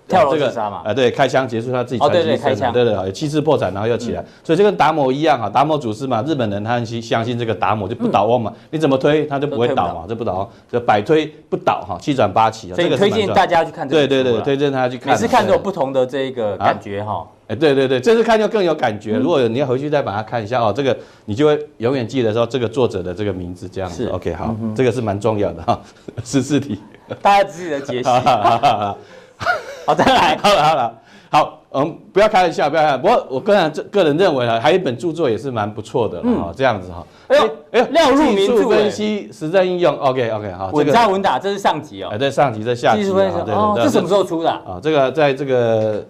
[0.07, 10.35] 跳楼自杀嘛，啊对，开枪结束他自己传奇生涯，对对，有七次破产，然后又起来，所以就跟达摩一样哈，达摩祖师嘛，日本人他很相信这个达摩就不倒翁嘛，你怎么推他就不会倒嘛，就不倒。
[10.37, 20.95] 翁，就百推不倒哈，七转八起，所以推荐大家去看这个，对对对，推荐大家去看，每次看都有不同的这个感觉哈，哎对对对，这次看就更有感觉，如果你要回去再把它看一下哦，这个
[21.25, 25.81] 你就会永远记得说这个作者的这个名字这样子，OK 好，这个是蛮重要的哈，
[26.23, 26.79] 十四题。
[27.23, 28.09] 大家自己的解析。
[28.09, 30.37] 好，再来。
[30.43, 30.95] 好了，好了，
[31.31, 32.97] 好，我们不要开玩笑，不要开。
[32.97, 37.07] 不过我个人这个人认为啊，还有一本著作也是蛮不错的哈，这样子哈。
[37.29, 40.71] 哎呦，哎呦，廖入名著分析实战应用，OK，OK，好。
[40.73, 42.09] 稳扎稳打，这是上集哦。
[42.11, 43.03] 哎，对，上集在下集。
[43.03, 44.51] 技术分析哦，这什么时候出的？
[44.51, 46.05] 啊，这个在这个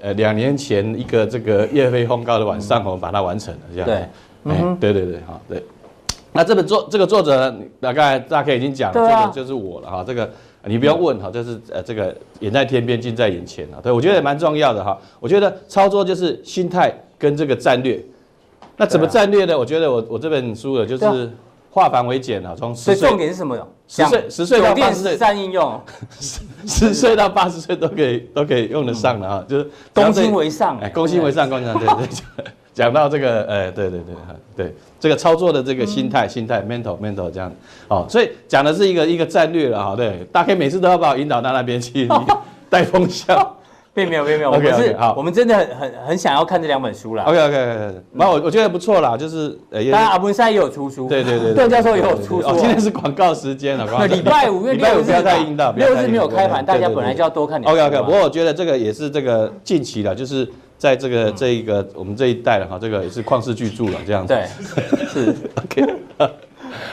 [0.00, 3.86] 呃两年前一个这个夜黑风高的晚上，我们把它完成了这样。
[3.86, 3.96] 对，
[4.52, 5.64] 哎，对对对，好对。
[6.32, 10.04] 那这本作这个作者大概大概已经讲了，这个就是我了哈。
[10.06, 10.30] 这个
[10.64, 13.76] 你不要问哈，就是呃这个远在天边近在眼前啊。
[13.82, 14.98] 对，我觉得也蛮重要的哈。
[15.20, 18.02] 我觉得操作就是心态跟这个战略。
[18.76, 19.58] 那怎么战略呢？
[19.58, 21.30] 我觉得我我这本书的就是
[21.70, 23.54] 化繁为简啊，从十岁重点是什么？
[23.86, 25.80] 十岁十岁到八十岁，实应用，
[26.66, 32.44] 十岁到八十岁都可以都可以用得上的哈，就是攻心为上，哎，攻心为上，攻心为上，对对。
[32.74, 34.14] 讲到这个，呃，对对对，
[34.56, 37.52] 对这个操作的这个心态，心态，mental mental 这样，
[37.88, 42.08] 哦，所以讲的是一个一个战略了哈，对，大概每次都要把我引导到那边去
[42.70, 43.36] 带风向，
[43.92, 47.24] 并没有并没有，我们是，好，我们真的很很很想要看这两本书啦。
[47.24, 57.70] OK OK OK，那我我觉得不错啦，就是呃，当然阿文山也有出书，对对对，段 教授也有出书，今天是广告时间了， 礼拜五因为礼拜五不要太硬到，六日没有开盘，大家本来就要多看点。
[57.70, 60.50] OK OK，不过我觉得这个也是这个近期的，就是。
[60.82, 64.34] 在这个这一个我们这一代的哈，这个也是旷世巨著了，这样子。
[64.34, 64.44] 对，
[65.06, 65.94] 是 OK。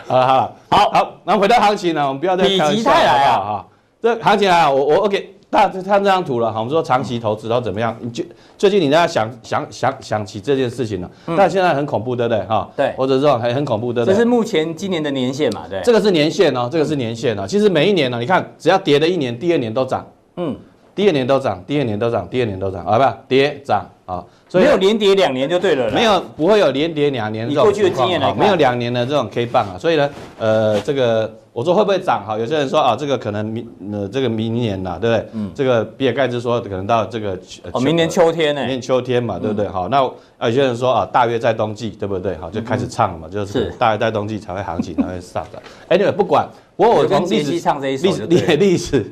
[0.06, 3.68] 好了好了，好好，那回到行情呢，我们不要再开玩笑了哈。
[4.00, 6.60] 这行情啊，我我 OK，大家看这张图了哈。
[6.60, 7.98] 我们说长期投资然后怎么样？
[8.00, 8.24] 你就
[8.60, 12.70] 最近你大家想想想想起这件事情了，但现在很恐怖，对不对哈？
[12.78, 14.14] 对，或者说很很恐怖，对不对？
[14.14, 15.64] 这是目前今年的年限嘛？
[15.68, 17.48] 对，这个是年限哦，这个是年限哦。
[17.48, 20.06] 其实每一年呢，你看只要跌了一年，第二年都涨。
[20.36, 20.56] 嗯。
[21.00, 23.18] 第二年都涨，第二年都涨，第二年都涨，好吧？
[23.26, 32.26] 跌涨啊，所以没有连跌两年就对了，没有不会有连跌两年这种过去的经验来看，没有两年的这种 K 棒啊，所以呢，呃，这个我说会不会涨？
[32.28, 35.30] 哈，有些人说啊，这个可能明呃这个明年呐，对不对？
[35.32, 37.40] 嗯，这个比尔盖茨说可能到这个
[37.72, 38.60] 哦，明年秋天呢？
[38.60, 39.66] 明年秋天嘛，对不对？
[39.70, 40.02] 好，那
[40.42, 42.36] 有些人说啊，大约在冬季，对不对？
[42.36, 45.62] 好，就开始唱了嘛，就是大约在冬季才会行情才会上涨。
[45.88, 49.06] 哎，那个不管，不过我从历史唱这一首，历史历史。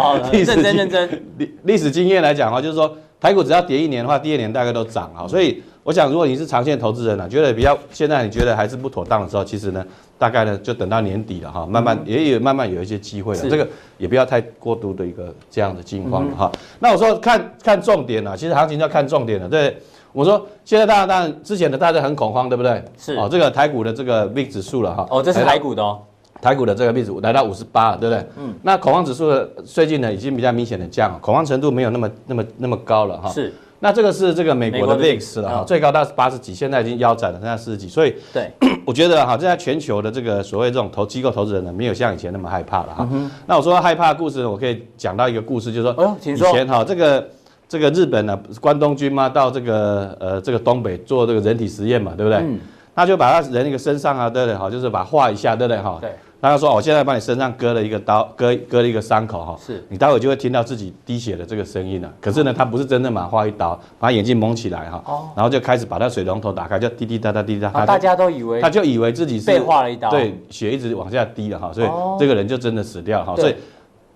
[0.00, 5.26] 好，认真认真历历史经验来讲哈，就是说台股只要跌一年的话，第二年大概都涨哈。
[5.26, 9.84] 所以我想，如果你是长线投资人啊，觉得比较现在你觉得还是不妥当的时候，其实呢，
[10.18, 13.40] 大概呢就等到年底了哈，慢慢也有慢慢有一些机会了。
[13.48, 16.52] 这个也不要太过度的一个这样的境况了哈。
[16.78, 19.48] 那我说看看重点啊，其实行情要看重点了。
[19.48, 19.76] 对，
[20.12, 22.82] 我说现在大家当然之前的大家很恐慌，对不对？
[22.98, 25.06] 是哦，这个台股的这个 VIX 指数了哈。
[25.10, 26.02] 哦，这是台股的哦。
[26.40, 28.26] 台股的这个币值来到五十八了，对不对？
[28.38, 28.54] 嗯。
[28.62, 33.28] 那恐慌指数的最近呢，已经比较明显的降，恐慌程度没有那么那么那么高了哈。
[33.30, 33.52] 是。
[33.80, 37.86] 那这个是这个美国的 VIX 了哈，最高到八十几，现在已经腰斩了，现在四十几。
[37.88, 38.50] 所以，对，
[38.84, 43.08] 我觉得哈，现在全球的这个所谓这种投机构投资人呢，没有像以前那么害怕了哈。
[43.46, 47.28] 那我说害怕的故事，我可以讲到一个故事，就是说，以前哈，这个
[47.68, 52.40] 这个日本呢，关东军嘛，到这个呃这个东北做这个人体实验嘛，对不对？
[52.40, 52.58] 嗯。
[52.96, 54.56] 他就把他人一个身上啊，对不对？
[54.56, 55.80] 好，就是把画一下，对不对？
[55.80, 55.98] 哈。
[56.00, 56.10] 对。
[56.40, 62.08] 他说：“我现在把你身上割了一个刀，割割了一个伤口哈，是你待会就会听到自己滴血的这个声音了。
[62.20, 65.02] 可是呢，他不是真正把它划一刀，把眼睛蒙起来哈，
[65.34, 67.84] 然后就开始把那水龙头打开，就滴滴答答滴滴答答。
[67.84, 71.88] 大家都以为他就以为自己是被划了一刀，对，血一直往下滴了哈，所以
[72.20, 73.34] 这个人就真的死掉哈。
[73.34, 73.56] 所以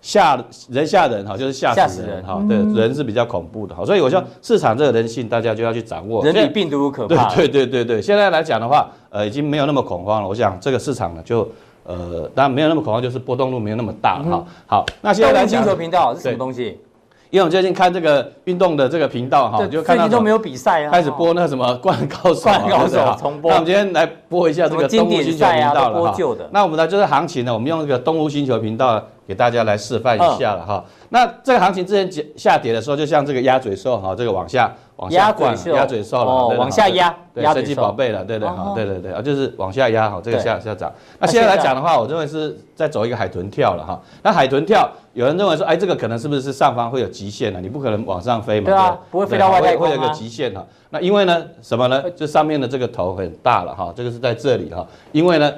[0.01, 0.37] 吓
[0.71, 2.41] 人吓人哈，就是吓死人哈。
[2.49, 3.85] 对，人是比较恐怖的哈。
[3.85, 6.25] 所以我说市场这个人性，大家就要去掌握。
[6.25, 7.35] 人比病毒可怕。
[7.35, 10.29] 对对对对，现在来讲的话，呃，已经没有那么恐慌了。
[10.29, 11.47] 我想这个市场呢就。”
[11.85, 14.47] 呃，当然没有那么恐慌，就是波动度没有那么大哈、嗯。
[14.67, 16.79] 好，那现在来讲，星球频道是什么东西？
[17.31, 23.51] 因为我最近看这个运动的这个频道哈，就看到都没有比赛啊，开始播那个什么灌高手，灌高手重播。
[23.51, 26.35] 那我们今天来播一下这个东吴星球频道了哈。
[26.35, 30.85] 的那我们呢就是行情呢，我们用这个东吴星球频道给大家来示范一下了哈。
[31.09, 34.71] 那这个行情之前下跌的时候，就像这个鸭嘴兽哈，这个往下。
[35.11, 40.93] 压嘴兽，鸭嘴兽了，往下压，对，神奇宝贝了，对对好，对对对啊，就是往下压哈，这个下下涨。
[41.19, 44.01] 那现在来讲的话，我认为是在走一个海豚跳了哈。
[44.23, 47.61] 那海豚跳，有人认为说，哎，这个可能是不是上方会有极限呢？
[47.61, 50.65] 你不可能往上飞嘛，对啊，不会飞到外太空会有个极限哈。
[50.91, 52.03] 那因为呢，什么呢？
[52.17, 54.87] 这上面的这个头很大了哈，这个是在这里哈。
[55.13, 55.53] 因为呢，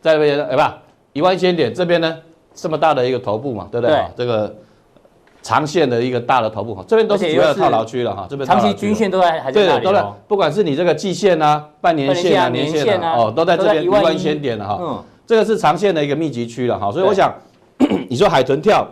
[0.00, 0.78] 在这边哎吧，
[1.12, 2.16] 一万一千点这边呢，
[2.54, 4.04] 这么大的一个头部嘛，对不对？
[4.16, 4.54] 这个。
[5.44, 9.82] 长线的一个大的头部哈，这边都是主要的套牢区了哈，这边长期均线都在还在那里。
[9.82, 14.78] 对，都在，不管是你这个季线啊、半年线啊、年线啊，哦，都在这边一万一千点了哈。
[14.80, 17.30] 嗯，这个是长线的一个密集区了哈，所以我想，
[18.08, 18.88] 你说海豚跳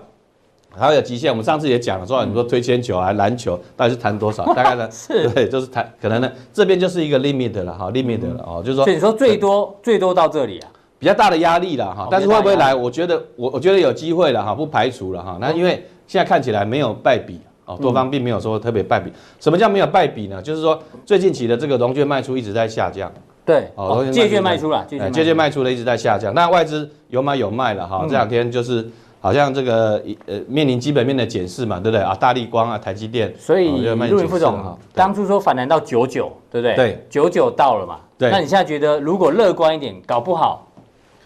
[0.76, 4.44] 还有极限，我们上次也讲了，说你说推铅球啊、篮球到底是弹多少？
[4.52, 4.86] 大概呢？
[4.90, 12.74] 是，对，就是弹，可能呢这边就是一个 limit 了哈，limit 了哦，就是说，所以你说最多最多到这里啊，比较大的压力了哈，但是会不会来？
[12.74, 15.82] 我觉得我我觉得有机会了哈，不排除了哈，那因为。
[16.12, 19.10] 现在看起来没有败笔哦，多方并没有说特别败笔。
[19.40, 20.42] 什么叫没有败笔呢？
[20.42, 23.10] 就是说最近期的这个融券卖出一直在下降。
[23.46, 26.34] 对，哦，借券卖出了，借券卖出了一直在下降。
[26.34, 28.86] 那外资有买有卖了哈，这两天就是
[29.20, 32.14] 好像这个呃面临基本面的检视嘛，对不对啊？
[32.14, 36.76] 大力光啊，台积电，所以陆云副总当初说反弹到九九，对不对？
[36.76, 38.00] 对，九九到了嘛。
[38.18, 40.68] 对，那你现在觉得如果乐观一点，搞不好，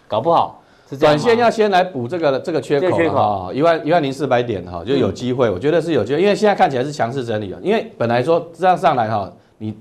[0.07, 0.63] 搞不好
[1.01, 9.75] 短线要先来补这个这个缺口哈，一万一万零四百点哈，就有机会，我觉得是有机会，因为现在看起来是强势整理了，因为本来说这样上来哈，你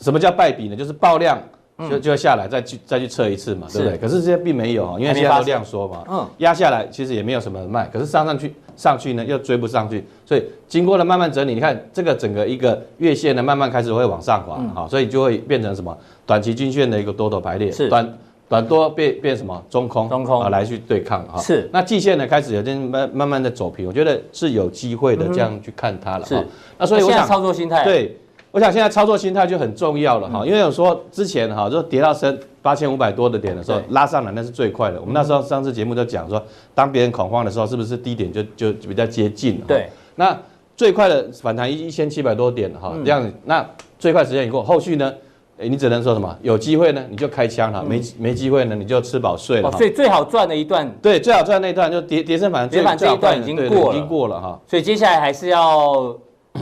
[0.00, 0.76] 什么叫败笔呢？
[0.76, 1.40] 就是爆量。
[1.88, 3.96] 就就要下来再去再去测一次嘛，对不对？
[3.98, 17.88] 可是这些并没有啊，因为现在都量缩嘛，嗯，压下来其实也没有什么卖，可是上上去上去呢又追不上去，所以经过了慢慢整理，你看这个整个一个月线呢慢慢开始会往上滑，好，所以就会变成什么短期均线的一个多头排列，是。
[17.88, 19.62] 短短多变变什么？
[19.68, 20.40] 中空中空。
[20.40, 21.68] 啊来去对抗哈，是。
[21.72, 26.46] 那季线呢开始有点慢慢慢的走平，我觉得是有机会的这样去看它了，是
[26.78, 27.84] 那所以我想操作心态？
[27.84, 28.16] 对。
[28.50, 34.98] 我想现在操作心态就很重要了哈，因为有说之前哈，就跌到升八千五百多的点的时候拉上来那是最快的。
[34.98, 36.42] 我们那时候上次节目就讲说，
[36.74, 39.60] 当别人恐慌的时候，是不是低点就就比较接近？
[39.66, 39.90] 对。
[40.14, 40.36] 那
[40.74, 43.64] 最快的反弹一一千七百多点哈，这样那
[43.98, 45.12] 最快时间一过，后续呢，
[45.60, 46.36] 你只能说什么？
[46.42, 49.70] 有机会呢你就开枪了，没没机会呢你就吃饱睡了。
[49.72, 54.60] 所以最好赚的一段，对，最好赚那一段就跌跌升反弹，跌反这一段已经过了，已经过了哈。
[54.66, 56.16] 所以接下来还是要。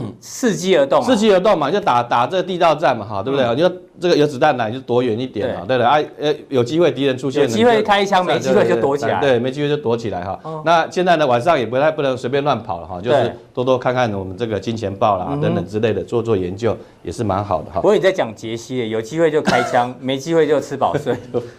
[0.21, 3.55] 伺机而动，伺机而动嘛，就打打这个地道战嘛，哈，对不对？
[3.55, 5.85] 你说这个有子弹来就躲远一点嘛，对不对？
[5.85, 10.39] 啊，呃，有机会敌人出现，有机会开枪，没机会就躲起来，对，没机会就躲起来哈。
[10.63, 17.81] 那现在呢，晚上也不太不能随便乱跑了哈，就是多多看看我们这个金钱豹啦等等之类的，做做研究也是蛮好的哈。
[17.81, 21.15] 不过你在讲杰西，有机会就开枪，没机会就吃饱睡，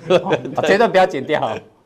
[0.63, 1.41] 这段不要剪掉。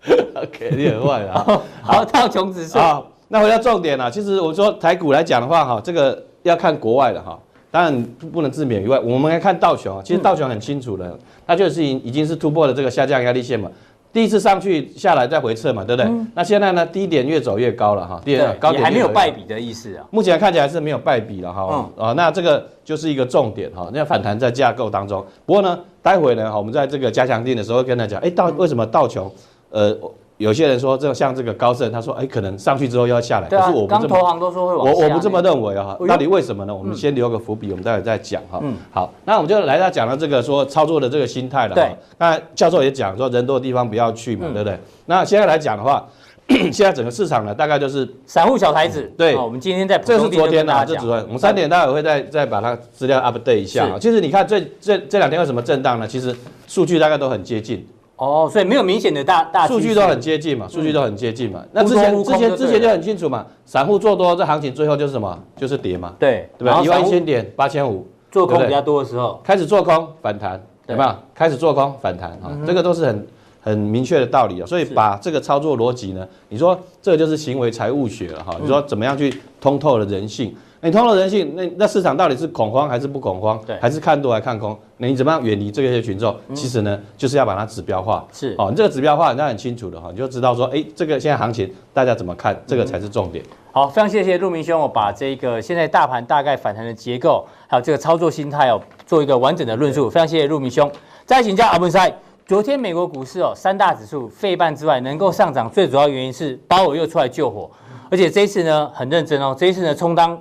[0.34, 1.62] OK，你很坏啊。
[1.82, 2.78] 好，道琼指数。
[2.78, 6.22] 好，那回到重点了，其实我说台股来讲的话哈，这个。
[6.42, 7.38] 要看国外的哈，
[7.70, 8.02] 当然
[8.32, 8.98] 不能自免于外。
[9.00, 13.70] 我们来看道琼，其实道琼很清楚的，它就是已已经是突破了这个下降压力线嘛。
[14.12, 16.12] 第一次上去下来再回撤嘛，对不对？
[16.34, 20.04] 那现在呢，低点越走越高了哈，低点高点还没有败笔的意思啊。
[20.10, 21.90] 目前看起来是没有败笔了哈。
[21.96, 23.88] 啊，那这个就是一个重点哈。
[23.92, 29.32] 那反弹在架构当中，不过呢，待会呢，我们在这个加强定的时候会跟他讲，哎，道为什么道琼，
[29.70, 29.96] 呃。
[30.38, 33.48] 有些人说，这像这个高盛，他说，哎，可能上去之后又要下来。
[33.48, 34.92] 可是我不这么，投行都说会往下。
[34.92, 36.74] 我我不这么认为啊，到底为什么呢？
[36.74, 38.58] 我们先留个伏笔，我们待会再讲哈。
[38.62, 41.74] 嗯，好，那我们就来到讲到这个说操作的这个心态了。
[41.74, 44.76] 对，那教授也讲说，人多的地方不要去嘛，对不对？
[45.06, 46.04] 那现在来讲的话，
[46.48, 49.12] 现在整个市场呢，大概就是散户小台子。
[49.16, 53.96] 对，我们今天在这是昨天啊，这昨天，我们三点待会会再再把它资料 update 一下。
[54.00, 56.08] 其实你看这这这两天为什么震荡呢？
[56.08, 56.34] 其实
[56.66, 57.86] 数据大概都很接近。
[58.22, 61.60] 哦，所以没有明显的大大数据都很接近嘛，数据都很接近嘛。
[61.72, 65.36] 那之前之前之前就很清楚嘛，散户做多，这行情最后就是什么？
[65.56, 66.14] 就是跌嘛。
[66.20, 66.80] 对，对吧？
[66.84, 71.12] 一万一千点，八千五，做空比较多的时候，开始做空反弹，有没有？
[71.34, 73.26] 开始做空反弹啊，这个都是很
[73.60, 74.66] 很明确的道理啊。
[74.66, 78.56] 所以把这个操作逻辑呢，你说这个就是行为财务学了哈。
[78.62, 80.54] 你说怎么样去通透了人性？
[80.84, 83.56] 你通了人性，那那市场到底是恐慌还是不恐慌？
[83.64, 84.76] 对，还是看多还是看空？
[84.96, 86.36] 那你怎么样远离这些群众？
[86.52, 88.26] 其实呢，就是要把它指标化。
[88.32, 92.60] 是哦，你这个指标化，那很清楚的哈，你就知道说，哎，这个现在行情大家怎么看？
[92.66, 93.44] 这个才是重点。
[93.70, 100.10] 好，非常谢谢陆明兄，我把这个现在大盘大概反弹的结构，还有这个操作心态哦，做一个完整的论述。
[100.10, 100.90] 非常谢谢陆明兄。
[101.24, 101.96] 再请教阿文师，
[102.44, 107.70] 昨天美国股市哦，三大指数费半之外能够上涨，最主要原因是鲍尔又出来救火，
[108.10, 110.36] 而且这一次呢很认真哦，这一次呢充当。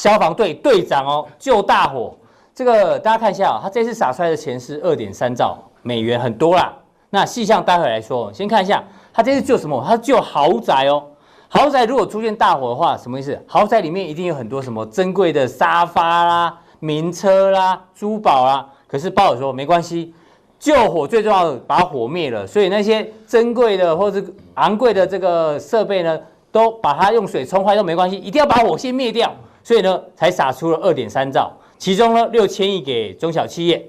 [0.00, 2.16] 消防队队长哦，救大火，
[2.54, 6.72] 这个大家看一下哦，他这次撒出来的钱是二点三兆美元，很多啦。
[7.10, 8.82] 那细项待会来说，先看一下
[9.12, 9.84] 他这次救什么？
[9.86, 11.04] 他救豪宅哦。
[11.48, 13.38] 豪宅如果出现大火的话，什么意思？
[13.46, 18.66] 豪宅里面一定有很多什么珍贵的沙发啦、名车啦、珠宝啦。
[18.86, 20.14] 可是鲍尔说没关系，
[20.58, 26.18] 救火最重要的把火灭了，所以那些珍贵的或者昂贵的这个设备呢，
[26.50, 29.30] 都把它用水冲坏都没关系，一定要把火先灭掉。
[29.70, 33.88] 所以呢，才撒出了二点三兆，其中呢六千亿给中小企业，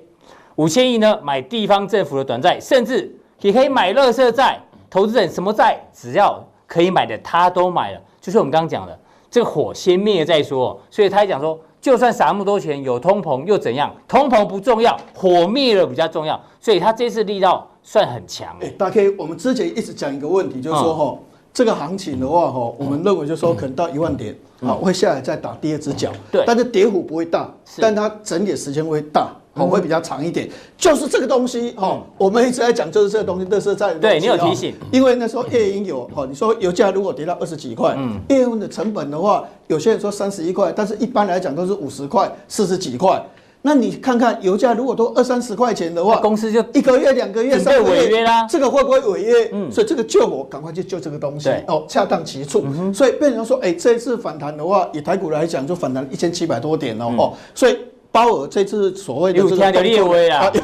[0.58, 4.60] 五千亿呢买地方政府的短债，甚至也可以买垃圾债。
[4.92, 8.02] 投资人什么债只要可以买的，他都买了。
[8.20, 8.96] 就是我们刚刚讲的，
[9.32, 10.80] 这个火先灭了再说。
[10.92, 13.92] 所以他还讲说，就算撒那么多钱，有通膨又怎样？
[14.08, 16.40] 通膨不重要，火灭了比较重要。
[16.60, 18.56] 所以他这次力道算很强。
[18.62, 21.18] 哎，大 K，我们之前一直讲一个问题，就是说哈。
[21.20, 30.50] 嗯这个行情的话，哈，我们认为就是说可能到一万点，好，会下来再打第二只脚，对，但是跌幅不会大，但它整体时间会大，好，会比较长一点。
[30.78, 33.94] 就是这个东西，哈，我们一直在讲，就是这个东西，乐色债。
[33.96, 43.22] 对，你有提醒，因为那时候页岩油，哈，你说油价如果跌到二十几块，嗯，页岩的成本的话，有些人说三十一块，但是一般来讲都是五十块、四十几块。
[43.64, 48.48] 那你看看油价如果都二三十块钱的话，公司就一个月、两个月、三个月违约啦。
[48.48, 49.50] 这个会不会违约？
[49.52, 51.48] 嗯，所以这个救我，赶快去救这个东西。
[51.68, 52.66] 哦，恰当其处。
[52.92, 57.06] 所以变成说，哎，这一次反弹的话，以台股来讲，就反弹一千七百多点哦。
[57.20, 57.78] 哦，所以
[58.12, 60.08] 鲍尔这次所谓的这个有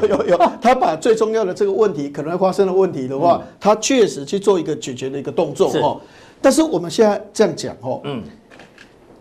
[0.09, 5.69] 有 有， 他把最重要的这个问题可能会发生的问题的话，他确实去做一个解决的一个动作。
[5.83, 6.01] 哦，
[6.41, 8.23] 但是我们现在这样讲哦，嗯，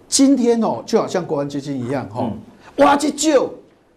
[0.08, 2.26] 今天哦，就好像国安基金一样哈，
[2.76, 3.52] 挖去救。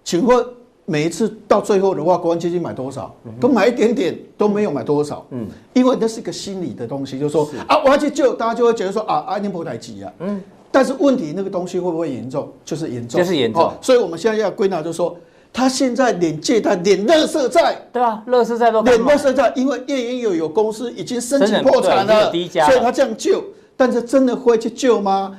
[0.10, 0.44] 请问
[0.86, 3.14] 每一次到最后的话，国安基金买多少？
[3.40, 5.24] 都买一点点，都没有买多少。
[5.30, 10.12] 嗯，因为那是一个心理的东西，就是说啊，我要去救，大家就会觉得说啊，阿年不太急啊。
[10.22, 10.42] 嗯，
[10.72, 12.52] 但是问题那个东西会不会严重？
[12.66, 13.72] 就是严重，就是严重。
[13.82, 15.16] 所以我们现在要归纳，就是说
[15.54, 23.44] 他现在连借贷、连垃圾债，对啊，垃圾债都连垃圾债，因为页岩油有公司已经申请破产了，所以他这样救，
[23.78, 25.38] 但是真的会去救吗？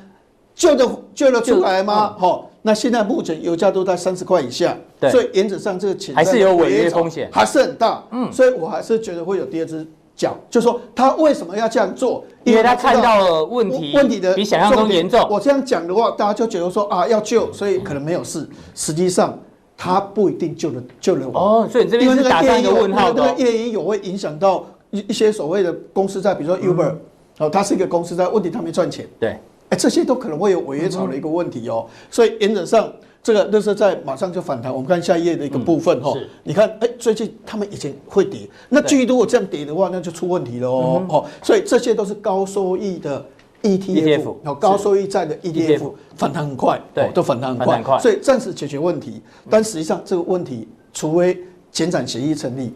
[0.55, 2.15] 救得救得出来吗？
[2.17, 2.50] 好。
[2.63, 8.03] 那现在目前油价都在三十块以下，对，所以原则上这个潜在还是有违约风险，还是很大。
[8.11, 12.23] 嗯，所以我还是觉得会有第二只脚，就是说他为什么要这样做？
[12.45, 15.27] 因为他看到了问题，问题的比想象中严重。
[15.31, 18.47] 我这样讲的话，大家就觉得说啊，要救，所以可能没有事。
[18.75, 19.39] 实际上
[19.77, 21.43] 他不一定救得救得完。
[21.43, 23.23] 哦，所以这边是打上一个问号的。
[23.23, 26.95] 那个页岩油会影响到一一些所谓的公司在，比如说 Uber，
[27.39, 29.07] 哦，它是一个公司在，问题他没赚钱。
[29.19, 29.39] 对，
[29.71, 31.87] 哎，这些都可能会有违约潮的一个问题哦。
[32.11, 32.93] 所以原则上。
[33.23, 36.17] 这个那是在马上就反弹，我们看下一页的一个部分哈。
[36.43, 41.05] 你看，哎，最近他们以前会跌，那继续如果这样跌的话，那就出问题了哦。
[41.07, 43.23] 哦，所以这些都是高收益的
[43.63, 49.21] ETF，有高收益债的 ETF，反弹很快，对，都反弹很快，所以暂时解决问题。
[49.51, 51.39] 但实际上这个问题，除非
[51.71, 52.73] 减产协议成立，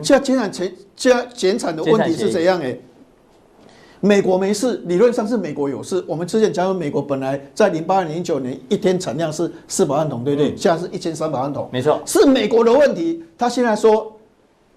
[0.00, 2.60] 现在减产协，现在减产的问题是怎样？
[2.62, 2.78] 哎。
[4.00, 6.04] 美国没事，理论上是美国有事。
[6.06, 10.56] 我们之前讲，美国本来在零八年、零九年一天产量是四百万桶，对不对？
[10.56, 13.22] 现在是一千三百万桶，没错，是美国的问题。
[13.36, 14.12] 他现在说，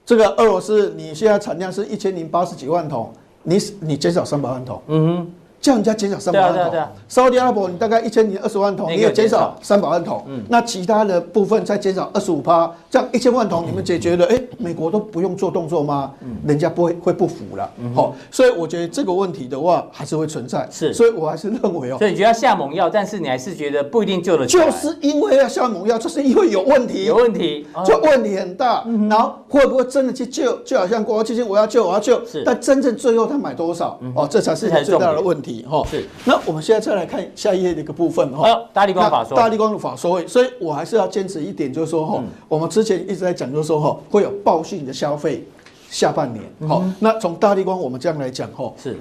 [0.06, 3.12] 这个俄罗斯你现在产量是一千零八十几万桶，
[3.44, 5.32] 你你减少三百万桶，嗯哼。
[5.62, 6.74] 叫人家减少三百万桶，
[7.08, 9.56] 沙特阿拉伯你大概一千零二十万桶，你也减少。
[9.62, 16.12] 三百万桶，那其他的部分再减少二十五趴，这样一千万桶你们解决了，哎，美国都不用做动作吗？
[16.48, 30.58] 人家不会会不服了，好，所以我觉得这个问题的话还是会存在，是，所以我还是认为哦，所以你觉得要下猛药，但是你还是觉得不一定救得，就是因为要下猛药，就是因为有问题，有问题，就问题很大，然后会不会真的去救？
[30.64, 34.00] 就好像国安基金，我要救，我要救，但真正最后他买多少？
[34.16, 35.51] 哦，这才是最大的问题。
[35.70, 36.06] 哈，是。
[36.26, 38.48] 那我们现在再来看下一页的一个部分哈。
[38.74, 45.46] 大力光法说，大力光的法说会，所以我还是要坚持一点，就是说哈，我们之前一直在讲，就是说哈，会有报复性的消费，
[45.90, 46.44] 下半年。
[46.68, 48.98] 好，那从大力光我们这样来讲哈，是。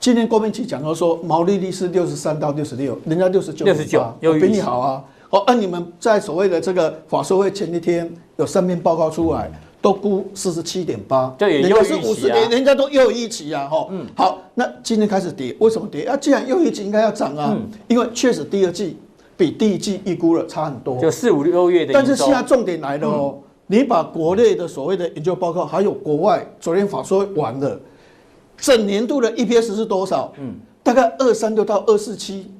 [0.00, 5.04] 今天郭明奇讲到说，毛利率是六十三到六十六，人家六十九，六十九，有比你好啊。
[5.30, 9.50] 哦，按你们在所谓的这个法说会前一天有三篇报告出来。
[9.80, 16.02] 都估四十七点八，对，人家是五十点，人家都又有预期啊，哈，嗯，好，那今天开始跌，为什么跌？
[16.02, 18.96] 啊，既然又一起应该要涨啊，嗯，因为确实第二季
[19.36, 23.42] 比第一季预估了差很多，就四五六月的，但是现在重点来了哦，嗯，
[23.78, 27.80] 你把国内的所谓的研究报告，还有国外昨天法说完了，
[28.56, 30.32] 整年度的 EPS 是多少？
[30.38, 32.50] 嗯，大概二三六到二四七，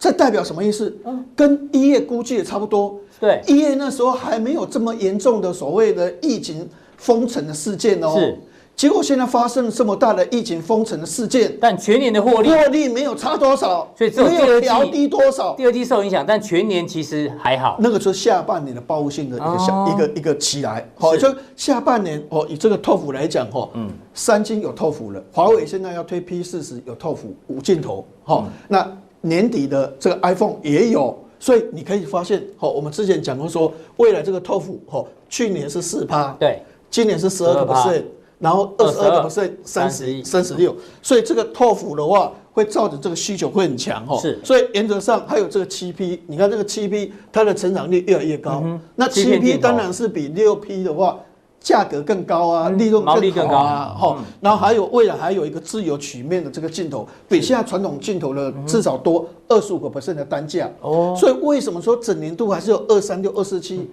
[0.00, 0.96] 这代表什么意思？
[1.04, 2.98] 嗯，跟一月估计也差不多。
[3.20, 8.38] 对，一月那时候还没有这么严重的所谓的疫情封城的事件哦，是，
[8.74, 12.48] 结果现在发生了这么大的疫情封城的事件，但全年的获利。
[12.48, 17.76] 获利没有差多少，所以只有没有调低多少，第二季受影响，但全年其实还好。
[17.78, 28.90] 那个就是下半年的报复性的一个小、哦、一个一个起来，好，就下半年哦，以这个透幅来讲哈，嗯，三星有透幅了，华为现在要推 P 四十有透幅五镜头，好，那
[29.20, 31.18] 年底的这个 iPhone 也有。
[31.42, 38.02] 所以你可以发现，好，我们之前讲过说，未来这个透幅，哈，去年是四趴，对，今年是十二个 percent，
[38.38, 48.62] 然后二十二个 percent，三十三十六，所以这个透幅的话，会造成这个需求会很强，哈，是，所以原则上还有这个七 P，你看这个七 P，它的成长率越来越高，
[48.94, 51.18] 那七 P 当然是比六 P 的话。
[51.60, 53.56] 价格更高啊，利润更高。
[53.56, 60.68] 啊，好，然后还有未来还有一个自由曲面的这个镜头，比现在传统镜头的至少多二十五个 percent 的单价。
[60.80, 63.88] 哦，所以为什么说整年度还是有二三六二四七？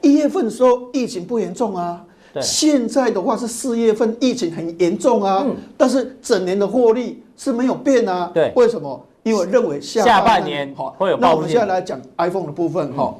[0.00, 2.02] 一月份的时候疫情不严重啊，
[2.40, 5.44] 现在的话是四月份疫情很严重啊，
[5.76, 8.98] 但是整年的获利是没有变啊，对，为什么？
[9.22, 10.96] 因为认为下半年好。
[11.20, 13.14] 那我们现在来讲 iPhone 的部分哈。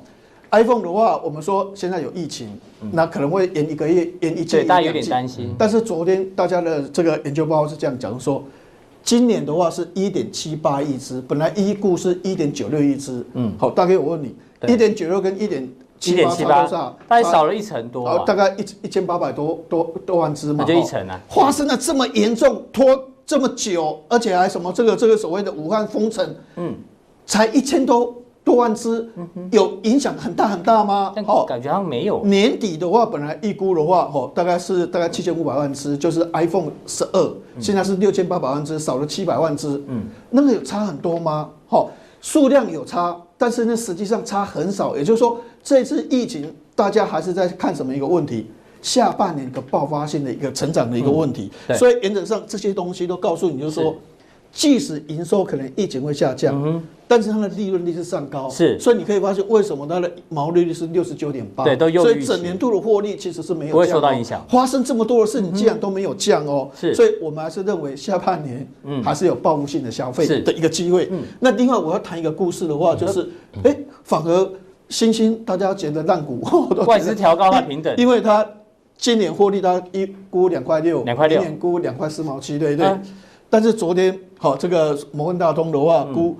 [0.50, 2.48] iPhone 的话，我们说现在有疫情，
[2.92, 5.54] 那可能会延一个月，延一季，对，大家有点担心。
[5.56, 8.42] 但是昨天大家的这个研究报告是这样讲说，
[9.02, 13.24] 今年的话是一点七八亿只，本来一估是一点九六亿只。
[13.34, 14.34] 嗯，好，大概我问你，
[14.66, 21.20] 一点九六跟一点七点七八，大概少了一成多，啊，大概一一千八百多多多万只嘛，就一成啊。
[21.28, 22.84] 发生了这么严重，拖
[23.24, 26.74] 这么久，而且还什么这个这个所谓的武汉封城，嗯，
[27.24, 28.12] 才一千多
[28.42, 29.08] 多万只，
[29.52, 31.12] 有影响很大很大吗？
[31.26, 32.24] 哦，感觉好像没有。
[32.24, 41.50] 年底的话，本来预估的话，哦，大概是大概七千五百万只，就是 iPhone 十二，现在是六千八百万只，少了七百万只，嗯，那个有差很多吗？
[41.68, 43.16] 好，数量有差。
[43.36, 48.46] 但是呢，实际上差很少，也就是说，这次疫情大家还是在看什么一个问题？
[48.82, 51.50] 下半年的爆发性的一个成长的一个问题。
[51.68, 53.94] 嗯、所以原则上这些东西都告诉你，就是说，
[54.50, 61.90] 即使营收可能疫情会下降，嗯但是它的利润率是上高，是，所以你可以发现为什么它的毛利率是六十九点八，对，都。
[62.00, 64.46] 所以整年度的获利其实是没有降，不会受到影响。
[64.48, 69.02] 发生这么多的事你，竟然都没有降哦，是，所以我们还是认为下半年嗯。
[69.02, 71.08] 还是有报复性的消费的一个机会。
[71.10, 73.28] 嗯，那另外我要谈一个故事的话，就是，
[73.64, 74.52] 哎，反而
[74.88, 76.40] 新兴大家觉得烂股，
[76.86, 78.46] 外资调高它平等，因为它
[78.96, 82.86] 今年获利它一估两块六，两块六，今年估两块四毛七，对对。
[83.48, 86.36] 但是昨天好，这个摩根大通的话估。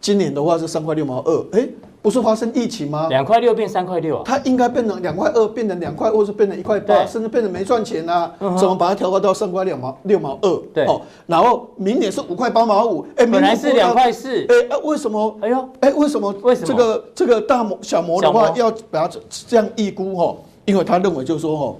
[0.00, 1.68] 今年的话是三块六毛二，哎，
[2.00, 3.06] 不是发生疫情吗？
[3.10, 4.22] 两块六变三块六啊？
[4.24, 8.32] 它应该变成两块二，变成两块，或是变成一块八，甚至变成没赚钱啊？
[8.58, 10.62] 怎么把它调高到三块两毛六毛二？
[10.72, 15.38] 对，哦，然后明年是五块八毛五，哎，本来是两块四，哎，为什么？
[15.42, 16.34] 哎呦，哎，为什么？
[16.42, 20.16] 为什么这个这个大摩小摩的话要把它这样预估？
[20.16, 20.34] 哈，
[20.64, 21.76] 因为他认为就是说，哈，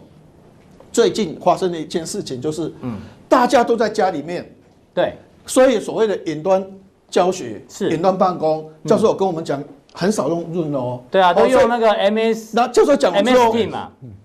[0.93, 2.99] 最近发生的一件事情就是，嗯，
[3.31, 4.55] 大家都在家里面，
[4.93, 5.14] 对，
[5.47, 6.62] 所以所谓的远端。
[7.11, 11.00] 教学是远端办公，教授有跟我们讲，很少用 Zoom 哦。
[11.11, 12.52] 对啊，都用那个 MS。
[12.54, 13.54] 那教授讲完之后，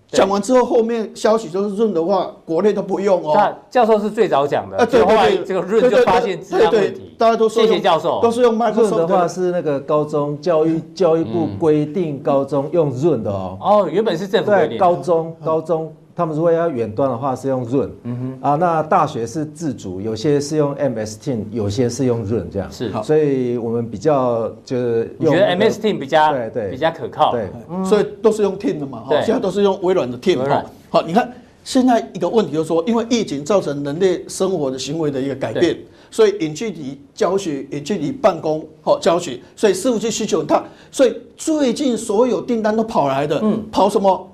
[0.08, 3.34] 讲完之后后面消息就是 Zoom 的话，国内都不用哦。
[3.36, 7.16] 那教授是最早讲的，对对对，这个 Zoom 就发现质量问题。
[7.18, 13.58] 大家都说谢谢教授，都是用 Microsoft 的话是那个高中教育教育部规定高中用 Zoom 的哦。
[13.60, 14.78] 哦，原本是政府规定。
[14.78, 15.92] 高中高中。
[16.16, 26.72] 他们如果要远端的话是用 Zoom，嗯哼，啊，那大学是自主，有些是用 MS Team，有些是用 Zoom 这样，是，所以我们比较就是用觉得 MS Team 比较对对。
[26.72, 27.50] 比较可靠，对，
[27.84, 31.30] 所以都是用 Team 的嘛，哈，现在都是用微软的 Team，哈，好，你看
[31.66, 35.78] 现在一个问题就是说，因为疫情造成人类生活的行为的一个改变，
[36.10, 44.32] 所以远距离教学、远距离办公、好教学，所以伺服器需求很大，所以最近所有订单都跑来的，嗯，跑什么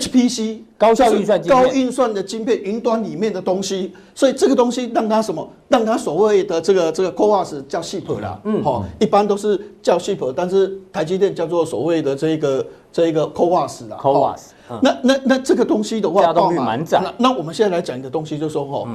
[0.00, 5.46] ？HPC 高效运算、高运算的晶片，云端里面的东西，所以这个东西让它什么？
[5.68, 14.40] 让它所谓的这个这个 CoWoS 叫 SIP 啦，嗯，好，一般都是叫 SIP，但是台积电叫做所谓的这个这一个 CoWoS 啦，CoWoS。
[14.82, 17.02] 那那那这个东西的话，稼动率蛮涨。
[17.04, 18.88] 那那我们现在来讲一个东西，就是说哈，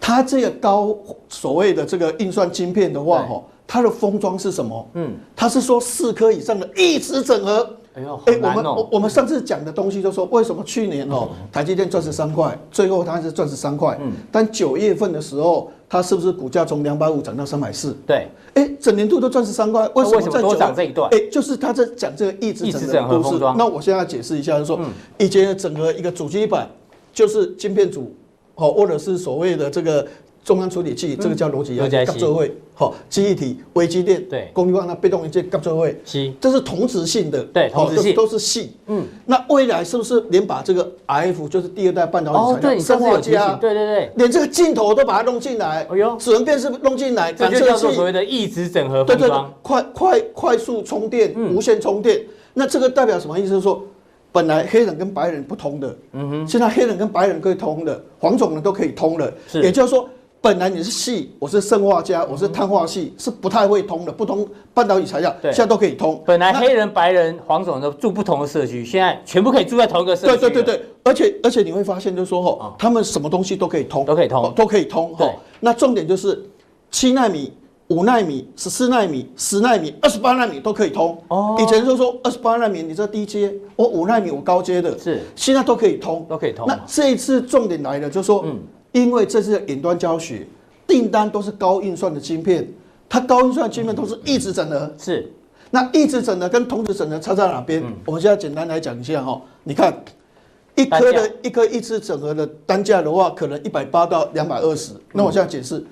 [0.00, 0.96] 它这个高
[1.28, 4.88] 所谓的这个运算晶片的话，哈，它的封装是什么？
[4.94, 7.68] 嗯，它是说四颗以上的一直整合。
[7.96, 17.96] 哎呦，哎，我们我我们上次讲的东西就说，为什么去年哦，台积电赚十三块，最后它是赚十三块，嗯，但九月份的时候，它是不是股价从两百五涨到三百四？
[18.06, 21.10] 对，哎，整年度都赚十三块，为什么在多涨这一段？
[21.10, 23.42] 哎，就是他在讲这个一直整合故事。
[23.56, 24.78] 那我现在解释一下，就是说，
[25.16, 26.68] 以前整个一个主机板，
[27.14, 28.14] 就是晶片组，
[28.56, 30.06] 哦，或者是所谓的这个。
[30.46, 36.00] 中央处理器，这个叫逻辑元件，夹座位，好，记忆体、微机电，对，功率化那被动元件夹座位，
[36.40, 38.14] 这是同质性的，对，同质性。
[38.14, 49.28] 都是系，嗯，那未来是不是连把这个 RF 就是第二代半导体材料，生化镓，对对对，连这个镜头都把它弄进来，哎呦，指纹辨识弄进来，这就叫做所谓的异质整合对对，
[49.62, 52.22] 快快快速充电，无线充电，
[52.54, 53.54] 那这个代表什么意思？
[53.54, 53.82] 是说，
[54.30, 60.08] 本来黑人跟白人不通的，嗯哼，现在黑人跟白人可以通的，黄种人都可以通了，也就是说。
[60.46, 66.22] 本来你是系，我是生化家，我是碳化系，是不太会通的，不通半导体材料，现在都可以通。
[66.24, 70.38] 本来黑人、白人、黄种人都住不同的社区，现在全部可以住在同一个社区。
[70.38, 75.12] 对对对对，而且而且你会发现，就是说哦，他们什么东西都可以通，都可以通，都可以通。
[75.16, 75.28] 哈，
[75.58, 76.40] 那重点就是
[76.92, 77.52] 七纳米、
[77.88, 81.20] 五纳米、十四纳米、十纳米、二十八纳米都可以通。
[81.26, 86.68] 哦，以前就说二十八纳米你这低阶，我五纳米我高阶的，是现在都可以通，都可以通。
[86.68, 88.62] 那这一次重点来了，就是说嗯。
[88.96, 90.46] 因为这是远端教学，
[90.86, 92.66] 订单都是高运算的晶片，
[93.06, 94.90] 它高运算的晶片都是异质整合。
[94.96, 95.30] 是，
[95.70, 97.82] 那异质整合跟同质整合差在哪边？
[98.06, 99.38] 我们现在简单来讲一下哈。
[99.64, 99.94] 你看，
[100.76, 104.92] 一颗的一颗异质整合的单价的话，可能一百八到两百二十。
[105.12, 105.84] 那我现在解释，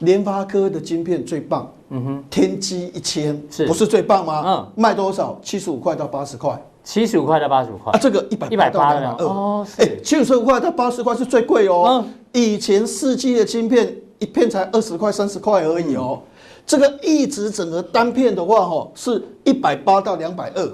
[0.00, 4.42] 联发科的晶片最棒，嗯哼，天玑一千，不是最棒吗？
[4.46, 5.40] 嗯，卖多少？
[5.42, 6.62] 七十五块到八十块。
[6.88, 12.02] 七十五块到八十五块啊，这个一百一百八到哦，哎，七十五块到八十块是最贵哦。
[12.32, 16.22] 以前四 G 的晶片一片才二十块三十块而已哦。
[16.66, 20.72] 这个一直整个单片的话，哈，是一百八到两百二。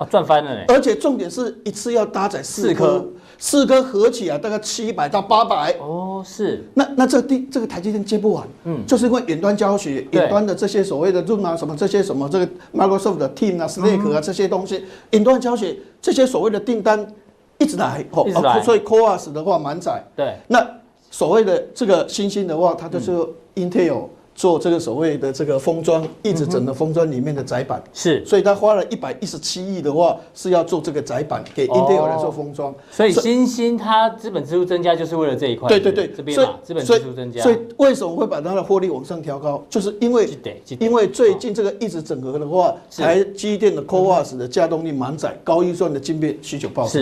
[0.00, 0.64] 啊，赚翻了呢。
[0.68, 5.72] 而且重点是一次要搭载四颗，四颗合起来大概七百到八百。
[5.78, 6.64] 哦，是。
[6.72, 17.06] 那那这第这个台积电接不完，嗯，就是因为远端教学，远端的这些所谓的 Zoom 啊，什么这些什么这个 Microsoft 的 Team 啊、Slack 啊这些东西，远端教学这些所谓的订单
[17.58, 18.24] 一直来，哦，
[18.64, 20.02] 所以 CoWoS 的话满载。
[20.16, 20.34] 对。
[20.48, 20.66] 那
[21.10, 23.10] 所谓的这个新兴的话，它就是
[23.54, 24.08] Intel。
[24.40, 32.74] 做这个所谓的这个封装，一直整个封装里面的载板是，所以他花了一百一十七亿的话，是要做这个载板给 Intel 来做封装。
[32.90, 35.68] 所以新兴它资本支出增加就是为了这一块。
[35.68, 37.42] 对对对，这边嘛，资本支出增加。
[37.42, 39.62] 所以为什么会把它的获利往上调高？
[39.68, 40.26] 就是因为
[40.78, 47.00] 因为最近这个一直整合的话，台积电的 CoWoS 的加动力满载，高预算的晶片需求爆炸。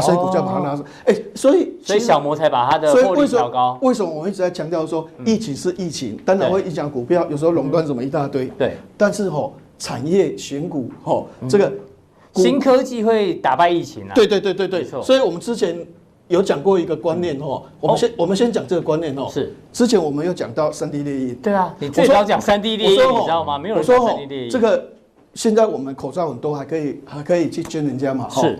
[0.00, 3.78] 所以股价把它拿上，哎，所以所以小摩才把它的获利调高。
[3.82, 8.46] 为什么我一直在强调说，疫情是疫情，当然会影响股票，有时候垄断什么一大堆。
[8.58, 11.72] 对，但是吼，产业选股吼，这个
[12.34, 14.12] 新科技会打败疫情啊。
[14.14, 15.78] 对对对对对，所以我们之前
[16.28, 19.28] 有讲过一个观念吼，我们先我们先讲这个观念哦。
[19.30, 21.34] 是，之前我们有讲到三 D 列印。
[21.36, 23.58] 对啊，你最早讲三 D 列印，你知道吗？
[23.58, 24.50] 没有人说三 D 列印。
[24.50, 24.90] 这个
[25.34, 28.28] 现在我们口罩很多，还可以还可以去捐人家嘛？
[28.28, 28.58] 是。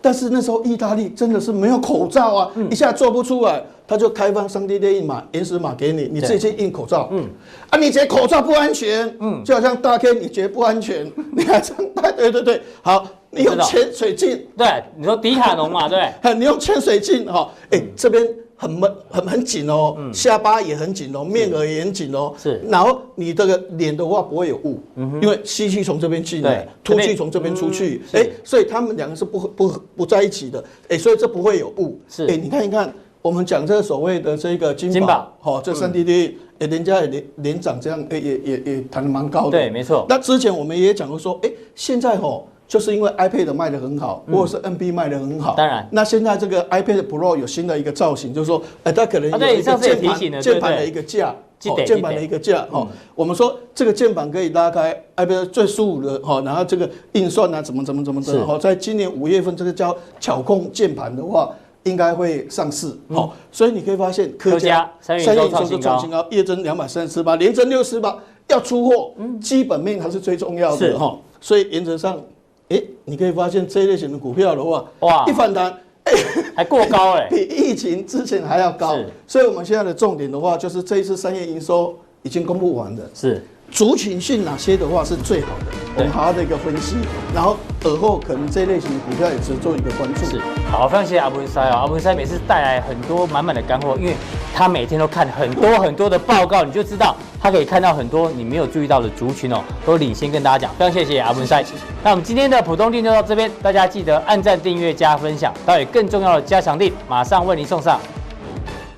[0.00, 7.08] 但是那时候意大利真的是没有口罩啊，一下做不出来，他就开放 3D 打印码、原始码给你，你自己去印口罩。
[7.12, 7.28] 嗯，
[7.70, 9.16] 啊，你觉得口罩不安全？
[9.20, 11.10] 嗯，就好像大 K，你觉得不安全？
[11.32, 12.14] 你还这样？
[12.16, 14.46] 对对对，好，你用潜水镜。
[14.56, 14.66] 对，
[14.96, 18.26] 你说迪卡侬嘛，对， 你用潜水镜哈，哎，这边。
[18.56, 22.32] 很闷，很很紧哦，下巴也很紧哦，面额也很紧哦。
[22.38, 24.80] 是，然后你这个脸的话不会有雾，
[25.20, 28.02] 因为吸气从这边进来，吐气从这边出去。
[28.12, 30.64] 哎，所以他们两个是不不不在一起的。
[30.88, 32.00] 哎，所以这不会有雾。
[32.08, 39.50] 是，哎，你看一看，我们讲这个所谓的这个金宝，好，这三 D D，哎，人家也连连涨这样，哎，也也也谈的蛮高的。
[39.50, 40.06] 对，没错。
[40.08, 42.48] 那之前我们也讲过说，哎，现在吼。
[42.68, 45.54] 就是因为 iPad 卖得很好，或者是 NB 卖得很好。
[45.54, 51.34] 当然，那现在这个 iPad Pro 有新的一个造型，就是说，哎，它可能有一个键盘键盘的一个架，
[51.66, 61.54] 哦，键盘的一个架，哦，我们说这个键盘可以拉开，iPad 最舒服的，哈，然后这个运算啊，怎么怎么怎么的，哦，在今年五月份这个叫巧控键盘的话，
[61.84, 72.20] 应该会上市，好，所以你可以发现，科嘉三月营收创新高，月增两百三十八，年增六十八，要出货，基本面还是最重要的，哈，所以原则上。
[72.68, 75.72] 哎，你可以发现这一类型的股票的话，哇，一反弹，
[76.04, 76.12] 哎，
[76.56, 78.96] 还过高哎， 比疫情之前还要高。
[78.96, 83.02] 是，所以我们现在的重点的话，就是这一次三月营收已经公布完了。
[83.14, 83.42] 是。
[83.70, 85.76] 族群性哪些的话是最好的？
[85.96, 86.96] 我们好好的一个分析，
[87.34, 90.24] 然后尔后可能这类型的股票也是做一个关注。
[90.24, 90.40] 是，
[90.70, 94.14] 好，非常谢谢阿文塞啊，阿文塞每次带来很多满满的干货，因为
[94.54, 100.74] 他每天都看很多很多的报告，你就知道他可以看到很多你没有注意到的族群哦，都领先跟大家讲。
[100.78, 101.62] 非常谢谢阿文塞。
[102.02, 108.00] 那我们今天的普通錠就到这边，大家记得按赞、订阅、加分享，到有更重要的加强力马上为您送上。